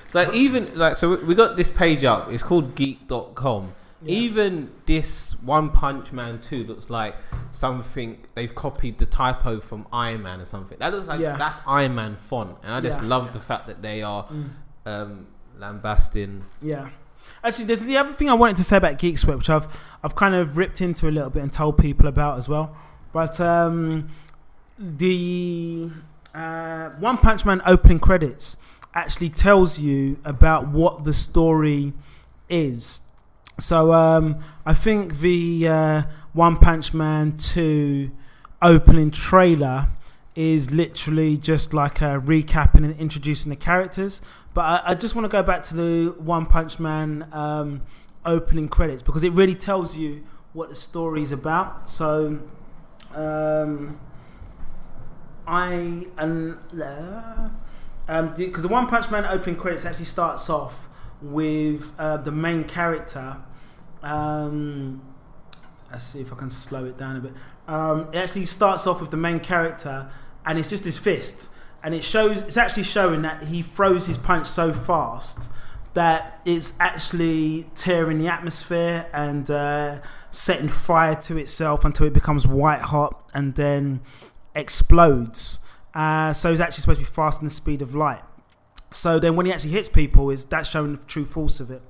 So 0.07 0.19
like, 0.23 0.33
even 0.33 0.71
like 0.77 0.95
so 0.95 1.15
we- 1.15 1.35
got 1.35 1.57
this 1.57 1.69
page 1.69 2.03
up. 2.05 2.31
It's 2.31 2.43
called 2.43 2.75
geek.com. 2.75 3.73
Yeah. 4.03 4.15
Even 4.15 4.71
this 4.85 5.35
One 5.41 5.71
Punch 5.71 6.11
Man 6.13 6.39
2 6.39 6.63
looks 6.65 6.89
like 6.89 7.15
something 7.51 8.23
they've 8.35 8.53
copied 8.53 8.99
the 8.99 9.05
typo 9.05 9.59
from 9.59 9.87
Iron 9.91 10.21
Man 10.23 10.39
or 10.39 10.45
something. 10.45 10.77
That 10.79 10.93
looks 10.93 11.07
like 11.07 11.19
Yeah. 11.19 11.35
that's 11.35 11.59
Iron 11.67 11.95
Man 11.95 12.15
font. 12.15 12.55
And 12.63 12.71
I 12.73 12.79
just 12.79 13.01
Yeah. 13.01 13.07
love 13.07 13.33
the 13.33 13.39
fact 13.41 13.67
that 13.67 13.81
they 13.81 14.01
are 14.03 14.25
Mm. 14.25 14.49
um, 14.85 15.27
lambasting. 15.59 16.45
Yeah. 16.61 16.89
Actually, 17.43 17.65
there's 17.65 17.81
the 17.81 17.97
other 17.97 18.13
thing 18.13 18.29
I 18.29 18.33
wanted 18.33 18.57
to 18.57 18.63
say 18.63 18.77
about 18.77 18.97
Geek 18.97 19.17
Sweat, 19.17 19.37
which 19.37 19.49
I've 19.49 19.67
I've 20.03 20.15
kind 20.15 20.33
of 20.35 20.57
ripped 20.57 20.81
into 20.81 21.07
a 21.07 21.11
little 21.11 21.29
bit 21.29 21.43
and 21.43 21.51
told 21.51 21.77
people 21.77 22.07
about 22.07 22.37
as 22.37 22.49
well. 22.49 22.75
But 23.13 23.39
um, 23.39 24.09
the 24.77 25.89
uh, 26.33 26.89
One 26.91 27.17
Punch 27.17 27.45
Man 27.45 27.61
opening 27.65 27.99
credits 27.99 28.57
actually 28.93 29.29
tells 29.29 29.79
you 29.79 30.19
about 30.25 30.69
what 30.69 31.03
the 31.03 31.13
story 31.13 31.93
is. 32.49 33.01
So 33.59 33.93
um, 33.93 34.41
I 34.65 34.73
think 34.73 35.19
the 35.19 35.67
uh, 35.67 36.03
One 36.33 36.57
Punch 36.57 36.93
Man 36.93 37.37
two 37.37 38.11
opening 38.61 39.11
trailer 39.11 39.87
is 40.39 40.71
literally 40.71 41.35
just 41.35 41.73
like 41.73 41.99
a 41.99 42.17
recapping 42.17 42.85
and 42.85 42.97
introducing 42.97 43.49
the 43.49 43.57
characters. 43.57 44.21
But 44.53 44.61
I, 44.61 44.81
I 44.91 44.95
just 44.95 45.13
want 45.13 45.25
to 45.25 45.29
go 45.29 45.43
back 45.43 45.63
to 45.63 45.75
the 45.75 46.15
One 46.17 46.45
Punch 46.45 46.79
Man 46.79 47.27
um, 47.33 47.81
opening 48.25 48.69
credits 48.69 49.01
because 49.01 49.25
it 49.25 49.33
really 49.33 49.53
tells 49.53 49.97
you 49.97 50.23
what 50.53 50.69
the 50.69 50.75
story 50.75 51.21
is 51.21 51.33
about. 51.33 51.89
So 51.89 52.39
um, 53.13 53.99
I 55.45 56.05
and 56.17 56.57
um 58.07 58.33
because 58.33 58.63
the 58.63 58.69
One 58.69 58.87
Punch 58.87 59.11
Man 59.11 59.25
opening 59.25 59.57
credits 59.57 59.83
actually 59.83 60.05
starts 60.05 60.49
off 60.49 60.87
with 61.21 61.91
uh, 61.99 62.15
the 62.15 62.31
main 62.31 62.63
character. 62.63 63.35
Um, 64.01 65.01
let's 65.91 66.05
see 66.05 66.21
if 66.21 66.31
I 66.31 66.37
can 66.37 66.49
slow 66.49 66.85
it 66.85 66.97
down 66.97 67.17
a 67.17 67.19
bit. 67.19 67.33
Um, 67.67 68.07
it 68.13 68.17
actually 68.19 68.45
starts 68.45 68.87
off 68.87 69.01
with 69.01 69.11
the 69.11 69.17
main 69.17 69.41
character, 69.41 70.09
and 70.49 70.57
it's 70.57 70.67
just 70.67 70.83
his 70.83 70.97
fist, 70.97 71.49
and 71.83 71.93
it 71.93 72.03
shows. 72.03 72.41
It's 72.41 72.57
actually 72.57 72.83
showing 72.83 73.21
that 73.21 73.43
he 73.43 73.61
throws 73.61 74.07
his 74.07 74.17
punch 74.17 74.47
so 74.47 74.73
fast 74.73 75.51
that 75.93 76.41
it's 76.43 76.73
actually 76.79 77.67
tearing 77.75 78.17
the 78.17 78.27
atmosphere 78.27 79.07
and 79.13 79.49
uh, 79.51 79.99
setting 80.31 80.67
fire 80.67 81.15
to 81.15 81.37
itself 81.37 81.85
until 81.85 82.07
it 82.07 82.13
becomes 82.13 82.47
white 82.47 82.81
hot 82.81 83.29
and 83.33 83.53
then 83.55 84.01
explodes. 84.55 85.59
Uh, 85.93 86.33
so 86.33 86.49
he's 86.49 86.59
actually 86.59 86.81
supposed 86.81 86.99
to 86.99 87.05
be 87.05 87.11
faster 87.11 87.41
than 87.41 87.47
the 87.47 87.53
speed 87.53 87.81
of 87.81 87.93
light. 87.93 88.21
So 88.91 89.19
then 89.19 89.35
when 89.35 89.45
he 89.45 89.53
actually 89.53 89.71
hits 89.71 89.87
people, 89.87 90.31
is 90.31 90.45
that's 90.45 90.67
showing 90.67 90.95
the 90.95 91.05
true 91.05 91.25
force 91.25 91.59
of 91.59 91.69
it. 91.69 91.83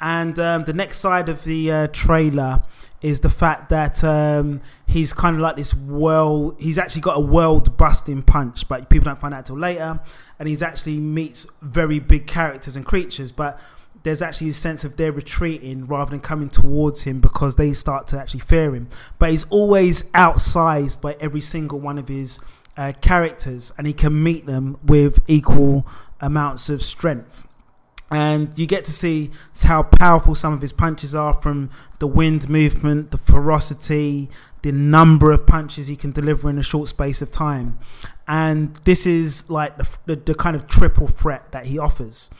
And 0.00 0.38
um, 0.38 0.64
the 0.64 0.72
next 0.72 0.98
side 0.98 1.28
of 1.28 1.44
the 1.44 1.70
uh, 1.70 1.86
trailer 1.88 2.62
is 3.00 3.20
the 3.20 3.30
fact 3.30 3.68
that 3.68 4.02
um, 4.02 4.60
he's 4.86 5.12
kind 5.12 5.36
of 5.36 5.42
like 5.42 5.56
this 5.56 5.74
world. 5.74 6.56
He's 6.58 6.78
actually 6.78 7.02
got 7.02 7.16
a 7.16 7.20
world-busting 7.20 8.22
punch, 8.22 8.68
but 8.68 8.88
people 8.88 9.06
don't 9.06 9.20
find 9.20 9.34
out 9.34 9.46
till 9.46 9.58
later. 9.58 10.00
And 10.38 10.48
he's 10.48 10.62
actually 10.62 10.98
meets 10.98 11.46
very 11.62 11.98
big 11.98 12.26
characters 12.26 12.76
and 12.76 12.84
creatures, 12.84 13.32
but 13.32 13.60
there's 14.04 14.22
actually 14.22 14.48
a 14.48 14.52
sense 14.52 14.84
of 14.84 14.96
they're 14.96 15.12
retreating 15.12 15.86
rather 15.86 16.10
than 16.10 16.20
coming 16.20 16.48
towards 16.48 17.02
him 17.02 17.20
because 17.20 17.56
they 17.56 17.72
start 17.72 18.06
to 18.08 18.18
actually 18.18 18.40
fear 18.40 18.74
him. 18.74 18.88
But 19.18 19.30
he's 19.30 19.44
always 19.44 20.04
outsized 20.12 21.00
by 21.00 21.16
every 21.20 21.40
single 21.40 21.80
one 21.80 21.98
of 21.98 22.08
his 22.08 22.40
uh, 22.76 22.92
characters, 23.00 23.72
and 23.76 23.86
he 23.86 23.92
can 23.92 24.22
meet 24.22 24.46
them 24.46 24.78
with 24.84 25.20
equal 25.26 25.86
amounts 26.20 26.68
of 26.68 26.82
strength 26.82 27.47
and 28.10 28.58
you 28.58 28.66
get 28.66 28.84
to 28.86 28.92
see 28.92 29.30
how 29.64 29.82
powerful 29.82 30.34
some 30.34 30.52
of 30.52 30.62
his 30.62 30.72
punches 30.72 31.14
are 31.14 31.34
from 31.34 31.70
the 31.98 32.06
wind 32.06 32.48
movement, 32.48 33.10
the 33.10 33.18
ferocity, 33.18 34.30
the 34.62 34.72
number 34.72 35.30
of 35.30 35.46
punches 35.46 35.88
he 35.88 35.96
can 35.96 36.12
deliver 36.12 36.48
in 36.48 36.58
a 36.58 36.62
short 36.62 36.88
space 36.88 37.20
of 37.20 37.30
time. 37.30 37.78
And 38.26 38.76
this 38.84 39.06
is 39.06 39.48
like 39.50 39.76
the, 39.76 39.88
the, 40.06 40.16
the 40.16 40.34
kind 40.34 40.56
of 40.56 40.66
triple 40.66 41.06
threat 41.06 41.52
that 41.52 41.66
he 41.66 41.78
offers. 41.78 42.30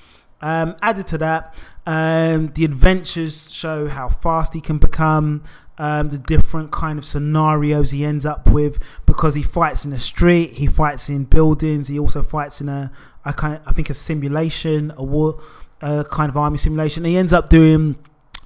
Um, 0.41 0.77
added 0.81 1.07
to 1.09 1.19
that, 1.19 1.55
um, 1.87 2.49
the 2.49 2.65
adventures 2.65 3.53
show 3.53 3.89
how 3.89 4.09
fast 4.09 4.55
he 4.55 4.61
can 4.61 4.79
become, 4.79 5.43
um, 5.79 6.11
the 6.11 6.19
different 6.19 6.73
kind 6.73 6.99
of 6.99 7.05
scenarios 7.05 7.93
he 7.93 8.05
ends 8.05 8.27
up 8.27 8.51
with 8.51 8.79
because 9.07 9.35
he 9.35 9.43
fights 9.43 9.85
in 9.85 9.93
the 9.93 9.99
street, 9.99 10.55
he 10.55 10.67
fights 10.67 11.09
in 11.09 11.25
buildings, 11.25 11.89
he 11.89 11.99
also 11.99 12.23
fights 12.23 12.61
in 12.61 12.69
a, 12.69 12.91
a 13.25 13.33
kind 13.33 13.57
of, 13.57 13.63
I 13.67 13.73
think 13.73 13.89
a 13.89 13.95
simulation, 13.95 14.93
a 14.97 15.05
war, 15.05 15.41
a 15.81 16.05
kind 16.05 16.29
of 16.29 16.37
army 16.37 16.59
simulation. 16.59 17.05
He 17.05 17.17
ends 17.17 17.33
up 17.33 17.49
doing, 17.49 17.97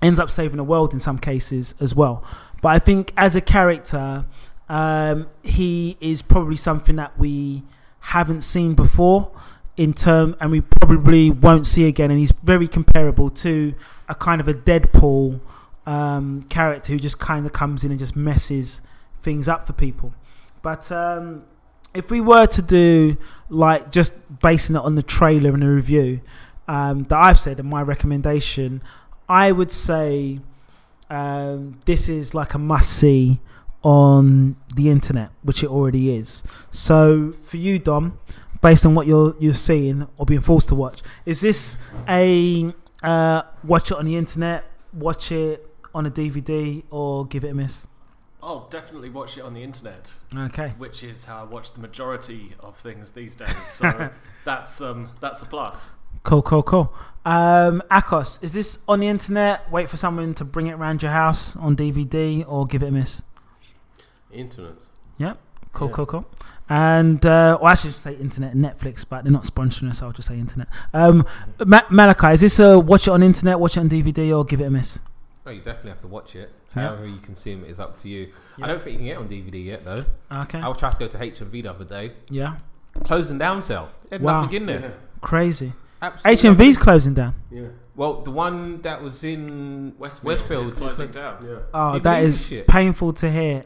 ends 0.02 0.18
up 0.18 0.30
saving 0.30 0.58
the 0.58 0.64
world 0.64 0.92
in 0.92 1.00
some 1.00 1.18
cases 1.18 1.74
as 1.80 1.94
well. 1.94 2.22
But 2.60 2.68
I 2.68 2.78
think 2.78 3.12
as 3.16 3.34
a 3.34 3.40
character, 3.40 4.26
um, 4.68 5.28
he 5.42 5.96
is 6.00 6.22
probably 6.22 6.56
something 6.56 6.96
that 6.96 7.18
we 7.18 7.62
haven't 8.00 8.42
seen 8.42 8.74
before 8.74 9.30
in 9.76 9.94
term, 9.94 10.36
and 10.38 10.50
we 10.50 10.60
probably 10.60 11.30
won't 11.30 11.66
see 11.66 11.86
again. 11.86 12.10
And 12.10 12.20
he's 12.20 12.32
very 12.42 12.68
comparable 12.68 13.30
to 13.30 13.74
a 14.08 14.14
kind 14.14 14.40
of 14.40 14.48
a 14.48 14.54
Deadpool 14.54 15.40
um, 15.86 16.42
character 16.44 16.92
who 16.92 16.98
just 16.98 17.18
kind 17.18 17.46
of 17.46 17.52
comes 17.52 17.84
in 17.84 17.90
and 17.90 17.98
just 17.98 18.16
messes 18.16 18.80
things 19.22 19.48
up 19.48 19.66
for 19.66 19.72
people. 19.72 20.12
But 20.62 20.90
um, 20.92 21.44
if 21.94 22.10
we 22.10 22.20
were 22.20 22.46
to 22.46 22.62
do 22.62 23.16
like 23.48 23.90
just 23.90 24.14
basing 24.40 24.76
it 24.76 24.80
on 24.80 24.94
the 24.94 25.02
trailer 25.02 25.50
and 25.52 25.62
the 25.62 25.68
review 25.68 26.20
um, 26.68 27.04
that 27.04 27.18
I've 27.18 27.38
said 27.38 27.58
and 27.60 27.68
my 27.68 27.82
recommendation, 27.82 28.82
I 29.28 29.52
would 29.52 29.72
say 29.72 30.40
um, 31.10 31.78
this 31.84 32.08
is 32.08 32.34
like 32.34 32.54
a 32.54 32.58
must 32.58 32.90
see 32.90 33.40
on 33.82 34.56
the 34.74 34.88
internet, 34.88 35.30
which 35.42 35.62
it 35.62 35.68
already 35.68 36.14
is. 36.14 36.44
So 36.70 37.34
for 37.42 37.56
you, 37.56 37.78
Dom, 37.78 38.18
based 38.60 38.86
on 38.86 38.94
what 38.94 39.06
you're 39.06 39.34
you're 39.40 39.54
seeing 39.54 40.06
or 40.16 40.24
being 40.24 40.40
forced 40.40 40.68
to 40.68 40.74
watch, 40.74 41.02
is 41.26 41.40
this 41.40 41.78
a 42.08 42.72
uh, 43.02 43.42
watch 43.64 43.90
it 43.90 43.96
on 43.96 44.04
the 44.04 44.16
internet, 44.16 44.64
watch 44.92 45.32
it 45.32 45.68
on 45.94 46.06
a 46.06 46.10
DVD, 46.10 46.82
or 46.90 47.26
give 47.26 47.44
it 47.44 47.48
a 47.48 47.54
miss? 47.54 47.86
Oh, 48.42 48.66
definitely 48.70 49.08
watch 49.08 49.38
it 49.38 49.42
on 49.42 49.54
the 49.54 49.62
internet, 49.62 50.14
Okay. 50.36 50.72
which 50.76 51.04
is 51.04 51.26
how 51.26 51.42
I 51.42 51.44
watch 51.44 51.72
the 51.74 51.80
majority 51.80 52.54
of 52.58 52.76
things 52.76 53.12
these 53.12 53.36
days. 53.36 53.54
So 53.66 54.10
that's 54.44 54.80
um 54.80 55.10
that's 55.20 55.42
a 55.42 55.46
plus. 55.46 55.92
Cool, 56.24 56.42
cool, 56.42 56.62
cool. 56.62 56.92
Um, 57.24 57.82
Akos, 57.90 58.42
is 58.42 58.52
this 58.52 58.78
on 58.88 59.00
the 59.00 59.08
internet? 59.08 59.70
Wait 59.72 59.88
for 59.88 59.96
someone 59.96 60.34
to 60.34 60.44
bring 60.44 60.66
it 60.68 60.72
around 60.72 61.02
your 61.02 61.12
house 61.12 61.54
on 61.56 61.76
DVD, 61.76 62.44
or 62.48 62.66
give 62.66 62.82
it 62.82 62.88
a 62.88 62.90
miss? 62.92 63.22
Internet. 64.32 64.86
Yep. 65.18 65.38
Cool, 65.72 65.88
Yeah. 65.88 65.94
cool, 65.94 66.06
cool. 66.06 66.26
And 66.68 67.24
uh, 67.26 67.58
well, 67.60 67.70
I 67.70 67.74
should 67.74 67.92
say 67.92 68.14
internet 68.16 68.54
and 68.54 68.64
Netflix, 68.64 69.04
but 69.08 69.24
they're 69.24 69.32
not 69.32 69.44
sponsoring 69.44 69.90
us. 69.90 69.98
So 69.98 70.06
I'll 70.06 70.12
just 70.12 70.28
say 70.28 70.38
internet. 70.38 70.68
Um, 70.94 71.26
Ma- 71.64 71.82
Malachi, 71.90 72.28
is 72.34 72.40
this 72.40 72.58
a 72.58 72.78
watch 72.78 73.06
it 73.08 73.10
on 73.10 73.22
internet, 73.22 73.58
watch 73.60 73.76
it 73.76 73.80
on 73.80 73.88
DVD, 73.88 74.36
or 74.36 74.44
give 74.44 74.60
it 74.60 74.64
a 74.64 74.70
miss? 74.70 75.00
Oh, 75.44 75.50
you 75.50 75.60
definitely 75.60 75.90
have 75.90 76.00
to 76.02 76.06
watch 76.08 76.36
it. 76.36 76.50
Yeah. 76.76 76.82
However 76.82 77.06
you 77.06 77.18
consume 77.18 77.64
it 77.64 77.70
is 77.70 77.80
up 77.80 77.96
to 77.98 78.08
you. 78.08 78.32
Yeah. 78.56 78.64
I 78.64 78.68
don't 78.68 78.80
think 78.82 78.92
you 78.92 78.98
can 78.98 79.06
get 79.06 79.12
it 79.12 79.18
on 79.18 79.28
DVD 79.28 79.64
yet 79.64 79.84
though. 79.84 80.04
Okay. 80.42 80.60
I 80.60 80.68
was 80.68 80.78
trying 80.78 80.92
to 80.92 80.98
go 80.98 81.08
to 81.08 81.18
HMV 81.18 81.62
the 81.62 81.68
other 81.70 81.84
day. 81.84 82.12
Yeah. 82.30 82.56
Closing 83.04 83.38
down 83.38 83.62
sale. 83.62 83.90
They 84.08 84.16
had 84.16 84.22
Wow. 84.22 84.42
nothing 84.42 84.56
in 84.56 84.66
there. 84.66 84.80
Yeah. 84.80 84.90
Crazy. 85.20 85.72
Absolutely. 86.00 86.50
HMV's 86.50 86.78
closing 86.78 87.14
down. 87.14 87.34
Yeah. 87.50 87.66
Well, 87.94 88.22
the 88.22 88.30
one 88.30 88.80
that 88.82 89.02
was 89.02 89.22
in 89.22 89.94
Westfield, 89.98 90.24
Westfield 90.38 90.66
is 90.66 90.72
is 90.72 90.78
closing 90.78 91.06
like- 91.06 91.14
down. 91.14 91.44
Yeah. 91.46 91.56
Oh, 91.74 91.86
Can 91.88 91.94
you 91.94 92.00
that 92.00 92.10
believe 92.14 92.26
is 92.26 92.38
this 92.38 92.48
shit? 92.48 92.66
painful 92.66 93.12
to 93.14 93.30
hear. 93.30 93.60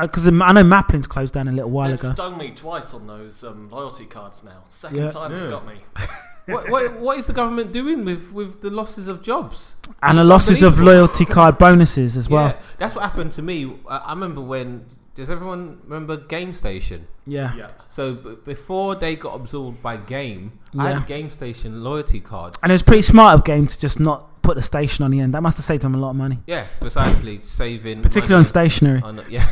Because 0.00 0.26
I 0.28 0.30
know 0.52 0.64
Maplin's 0.64 1.06
closed 1.06 1.34
down 1.34 1.48
a 1.48 1.52
little 1.52 1.70
while 1.70 1.90
They've 1.90 1.98
ago. 2.00 2.12
stung 2.12 2.38
me 2.38 2.52
twice 2.52 2.94
on 2.94 3.06
those 3.06 3.44
um, 3.44 3.68
loyalty 3.70 4.06
cards 4.06 4.42
now. 4.44 4.64
Second 4.68 4.98
Yeah. 4.98 5.10
time 5.10 5.32
Yeah. 5.32 5.40
they've 5.40 5.50
got 5.50 5.66
me. 5.66 5.74
what, 6.46 6.70
what, 6.70 6.98
what 7.00 7.18
is 7.18 7.26
the 7.26 7.32
government 7.32 7.72
doing 7.72 8.04
with, 8.04 8.32
with 8.32 8.60
the 8.62 8.70
losses 8.70 9.08
of 9.08 9.22
jobs? 9.22 9.76
And 10.02 10.18
the 10.18 10.24
losses 10.24 10.62
of 10.62 10.78
loyalty 10.80 11.24
card 11.24 11.58
bonuses 11.58 12.16
as 12.16 12.28
well. 12.28 12.48
Yeah, 12.48 12.56
that's 12.78 12.94
what 12.94 13.02
happened 13.04 13.32
to 13.32 13.42
me. 13.42 13.76
I, 13.88 13.96
I 13.98 14.10
remember 14.10 14.40
when. 14.40 14.86
Does 15.14 15.30
everyone 15.30 15.80
remember 15.84 16.18
Game 16.18 16.52
Station? 16.52 17.06
Yeah. 17.26 17.54
Yeah. 17.56 17.70
So 17.88 18.14
b- 18.16 18.36
before 18.44 18.96
they 18.96 19.16
got 19.16 19.34
absorbed 19.34 19.82
by 19.82 19.96
Game, 19.96 20.58
I 20.78 20.88
had 20.88 20.98
a 20.98 21.06
Game 21.06 21.30
Station 21.30 21.82
loyalty 21.82 22.20
card. 22.20 22.56
And 22.62 22.70
it 22.70 22.74
was 22.74 22.82
pretty 22.82 23.00
smart 23.00 23.34
of 23.34 23.42
Game 23.44 23.66
to 23.66 23.80
just 23.80 23.98
not 23.98 24.42
put 24.42 24.56
the 24.56 24.62
station 24.62 25.06
on 25.06 25.10
the 25.10 25.20
end. 25.20 25.32
That 25.32 25.40
must 25.42 25.56
have 25.56 25.64
saved 25.64 25.82
them 25.84 25.94
a 25.94 25.98
lot 25.98 26.10
of 26.10 26.16
money, 26.16 26.40
Yeah, 26.46 26.66
precisely 26.80 27.40
saving. 27.40 28.02
particularly 28.02 28.32
money 28.34 28.38
on 28.40 28.44
stationery. 28.44 29.00
on- 29.02 29.24
yeah, 29.30 29.48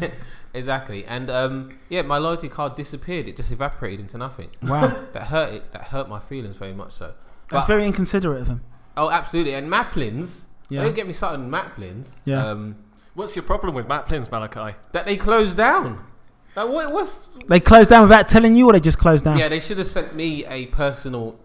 exactly. 0.54 1.04
And 1.04 1.28
um, 1.30 1.78
yeah, 1.88 2.02
my 2.02 2.18
loyalty 2.18 2.48
card 2.48 2.74
disappeared. 2.74 3.28
It 3.28 3.36
just 3.36 3.50
evaporated 3.50 4.00
into 4.00 4.16
nothing. 4.18 4.48
Wow. 4.62 4.94
That 5.12 5.24
hurt 5.24 5.52
it. 5.54 5.72
That 5.72 5.82
hurt 5.82 6.08
my 6.08 6.20
feelings 6.20 6.56
very 6.56 6.72
much. 6.72 6.92
So. 6.92 7.12
That's 7.48 7.66
very 7.66 7.84
inconsiderate 7.86 8.40
of 8.42 8.48
him. 8.48 8.62
Oh, 8.96 9.10
absolutely. 9.10 9.54
And 9.54 9.70
Maplins. 9.70 10.44
Yeah. 10.70 10.82
Don't 10.82 10.94
get 10.94 11.06
me 11.06 11.12
started 11.12 11.42
on 11.42 11.50
Maplins. 11.50 12.14
Yeah. 12.24 12.46
Um, 12.46 12.76
What's 13.14 13.36
your 13.36 13.44
problem 13.44 13.74
with 13.74 13.86
Maplins, 13.86 14.28
Malachi? 14.30 14.76
that 14.92 15.04
they 15.06 15.16
closed 15.16 15.56
down. 15.56 16.04
Like, 16.56 16.68
what, 16.68 16.92
what's 16.92 17.28
They 17.48 17.60
closed 17.60 17.90
down 17.90 18.02
without 18.02 18.26
telling 18.28 18.56
you, 18.56 18.66
or 18.66 18.72
they 18.72 18.80
just 18.80 18.98
closed 18.98 19.24
down? 19.24 19.38
Yeah, 19.38 19.48
they 19.48 19.60
should 19.60 19.78
have 19.78 19.86
sent 19.86 20.16
me 20.16 20.44
a 20.46 20.66
personal 20.66 21.38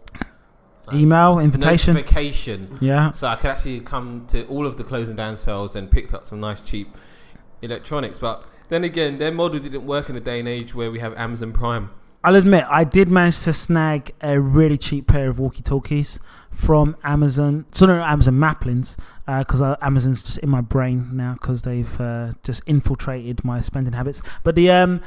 Email, 0.91 1.37
invitation. 1.39 1.93
notification 1.93 2.77
Yeah. 2.81 3.11
so 3.11 3.27
I 3.27 3.35
could 3.35 3.51
actually 3.51 3.81
come 3.81 4.25
to 4.29 4.45
all 4.47 4.65
of 4.65 4.77
the 4.77 4.83
closing 4.83 5.15
down 5.15 5.37
sales 5.37 5.75
and 5.75 5.89
picked 5.91 6.13
up 6.15 6.25
some 6.25 6.39
nice 6.39 6.61
cheap 6.61 6.95
electronics. 7.61 8.17
But 8.17 8.47
then 8.69 8.83
again, 8.83 9.17
their 9.17 9.31
model 9.31 9.59
didn't 9.59 9.85
work 9.85 10.09
in 10.09 10.15
a 10.15 10.19
day 10.19 10.39
and 10.39 10.47
age 10.47 10.73
where 10.73 10.89
we 10.89 10.99
have 10.99 11.13
Amazon 11.17 11.51
Prime. 11.51 11.89
I'll 12.23 12.35
admit, 12.35 12.65
I 12.69 12.83
did 12.83 13.07
manage 13.07 13.41
to 13.41 13.53
snag 13.53 14.11
a 14.21 14.39
really 14.39 14.77
cheap 14.77 15.07
pair 15.07 15.29
of 15.29 15.39
walkie 15.39 15.63
talkies 15.63 16.19
from 16.51 16.97
Amazon. 17.03 17.65
So, 17.71 17.85
no, 17.85 18.01
Amazon 18.03 18.33
Maplins, 18.35 18.97
because 19.25 19.61
uh, 19.61 19.77
Amazon's 19.81 20.21
just 20.21 20.37
in 20.39 20.49
my 20.49 20.59
brain 20.59 21.11
now 21.13 21.33
because 21.33 21.61
they've 21.61 21.99
uh, 22.01 22.31
just 22.43 22.61
infiltrated 22.65 23.45
my 23.45 23.61
spending 23.61 23.93
habits. 23.93 24.21
But 24.43 24.55
the, 24.55 24.69
um, 24.69 25.01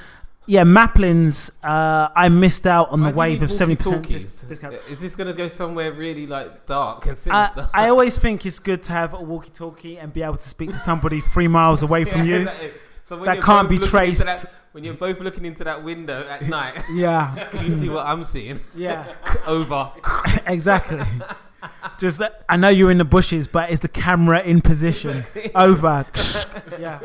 yeah, 0.46 0.64
Maplins, 0.64 1.50
uh, 1.62 2.08
I 2.16 2.30
missed 2.30 2.66
out 2.66 2.88
on 2.88 3.02
the 3.02 3.10
wave 3.10 3.42
of 3.42 3.50
70% 3.50 4.08
discount. 4.48 4.74
Is 4.90 5.00
this 5.00 5.14
going 5.14 5.28
to 5.28 5.34
go 5.34 5.48
somewhere 5.48 5.92
really 5.92 6.26
like 6.26 6.66
dark 6.66 7.02
and 7.04 7.12
I, 7.12 7.14
sinister? 7.14 7.70
I 7.74 7.90
always 7.90 8.16
think 8.16 8.46
it's 8.46 8.58
good 8.58 8.82
to 8.84 8.92
have 8.92 9.12
a 9.12 9.20
walkie 9.20 9.50
talkie 9.50 9.98
and 9.98 10.12
be 10.12 10.22
able 10.22 10.38
to 10.38 10.48
speak 10.48 10.70
to 10.70 10.78
somebody 10.78 11.20
three 11.20 11.46
miles 11.46 11.82
away 11.82 12.04
from 12.04 12.20
Yeah, 12.26 12.36
you. 12.36 12.40
exactly. 12.42 12.70
So 13.02 13.16
when 13.16 13.26
That 13.26 13.36
you're 13.36 13.42
can't 13.44 13.68
be 13.68 13.78
traced. 13.78 14.24
that- 14.24 14.46
when 14.72 14.84
you're 14.84 14.94
both 14.94 15.20
looking 15.20 15.44
into 15.44 15.64
that 15.64 15.82
window 15.84 16.26
at 16.26 16.48
night, 16.48 16.82
Yeah, 16.94 17.46
can 17.50 17.64
you 17.66 17.70
see 17.70 17.88
what 17.90 18.06
I'm 18.06 18.24
seeing? 18.24 18.60
yeah. 18.74 19.04
Over. 19.46 19.90
exactly. 20.46 21.00
Just 21.98 22.18
that 22.18 22.42
I 22.48 22.56
know 22.56 22.70
you're 22.70 22.90
in 22.90 22.98
the 22.98 23.04
bushes, 23.04 23.46
but 23.46 23.70
is 23.70 23.80
the 23.80 23.88
camera 23.88 24.40
in 24.40 24.62
position? 24.62 25.24
Over. 25.54 26.06
yeah. 26.80 27.00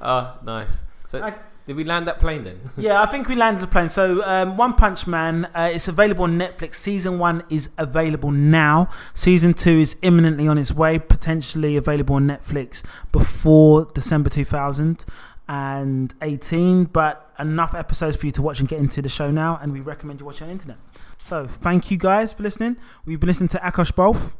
Ah, 0.00 0.38
nice. 0.42 0.82
So 1.06 1.22
I- 1.22 1.34
Did 1.66 1.76
we 1.76 1.84
land 1.84 2.06
that 2.08 2.18
plane 2.18 2.44
then? 2.44 2.60
yeah, 2.76 3.00
I 3.02 3.06
think 3.06 3.26
we 3.26 3.34
landed 3.34 3.62
the 3.62 3.66
plane. 3.66 3.88
So, 3.88 4.22
um, 4.24 4.58
One 4.58 4.74
Punch 4.74 5.06
Man, 5.06 5.46
uh, 5.54 5.70
it's 5.72 5.88
available 5.88 6.24
on 6.24 6.38
Netflix. 6.38 6.74
Season 6.74 7.18
one 7.18 7.42
is 7.48 7.70
available 7.78 8.30
now. 8.30 8.90
Season 9.14 9.54
two 9.54 9.80
is 9.80 9.96
imminently 10.02 10.46
on 10.46 10.58
its 10.58 10.72
way, 10.72 10.98
potentially 10.98 11.78
available 11.78 12.16
on 12.16 12.26
Netflix 12.26 12.84
before 13.12 13.86
December 13.94 14.28
2018. 14.28 16.84
But 16.84 17.32
enough 17.38 17.74
episodes 17.74 18.16
for 18.16 18.26
you 18.26 18.32
to 18.32 18.42
watch 18.42 18.60
and 18.60 18.68
get 18.68 18.78
into 18.78 19.00
the 19.02 19.08
show 19.08 19.30
now, 19.30 19.58
and 19.62 19.72
we 19.72 19.80
recommend 19.80 20.20
you 20.20 20.26
watch 20.26 20.36
it 20.36 20.42
on 20.42 20.48
the 20.48 20.52
internet. 20.52 20.76
So, 21.18 21.46
thank 21.46 21.90
you 21.90 21.96
guys 21.96 22.32
for 22.34 22.42
listening. 22.42 22.76
We've 23.06 23.18
been 23.18 23.28
listening 23.28 23.48
to 23.48 23.58
Akash 23.58 23.94
Bolf, 23.94 24.34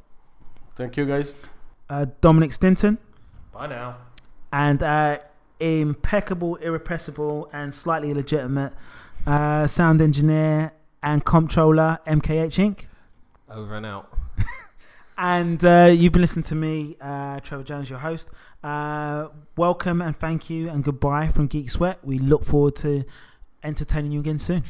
Thank 0.76 0.96
you, 0.98 1.06
guys. 1.06 1.32
uh, 1.88 2.04
Dominic 2.20 2.52
Stinton, 2.52 2.98
Bye 3.52 3.68
now. 3.68 3.96
and 4.52 4.82
uh, 4.82 5.18
impeccable, 5.60 6.56
irrepressible, 6.56 7.48
and 7.52 7.74
slightly 7.74 8.10
illegitimate 8.10 8.72
uh, 9.26 9.66
sound 9.66 10.00
engineer 10.00 10.72
and 11.02 11.24
comptroller 11.24 11.98
MKH 12.06 12.58
Inc. 12.58 12.86
Over 13.48 13.76
and 13.76 13.86
out. 13.86 14.10
And 15.16 15.64
uh, 15.64 15.90
you've 15.92 16.12
been 16.12 16.22
listening 16.22 16.42
to 16.44 16.54
me, 16.56 16.96
uh, 17.00 17.38
Trevor 17.40 17.62
Jones, 17.62 17.88
your 17.88 18.00
host. 18.00 18.28
Uh, 18.64 19.28
welcome 19.56 20.02
and 20.02 20.16
thank 20.16 20.50
you 20.50 20.68
and 20.68 20.82
goodbye 20.82 21.28
from 21.28 21.46
Geek 21.46 21.70
Sweat. 21.70 22.04
We 22.04 22.18
look 22.18 22.44
forward 22.44 22.74
to 22.76 23.04
entertaining 23.62 24.12
you 24.12 24.20
again 24.20 24.38
soon. 24.38 24.64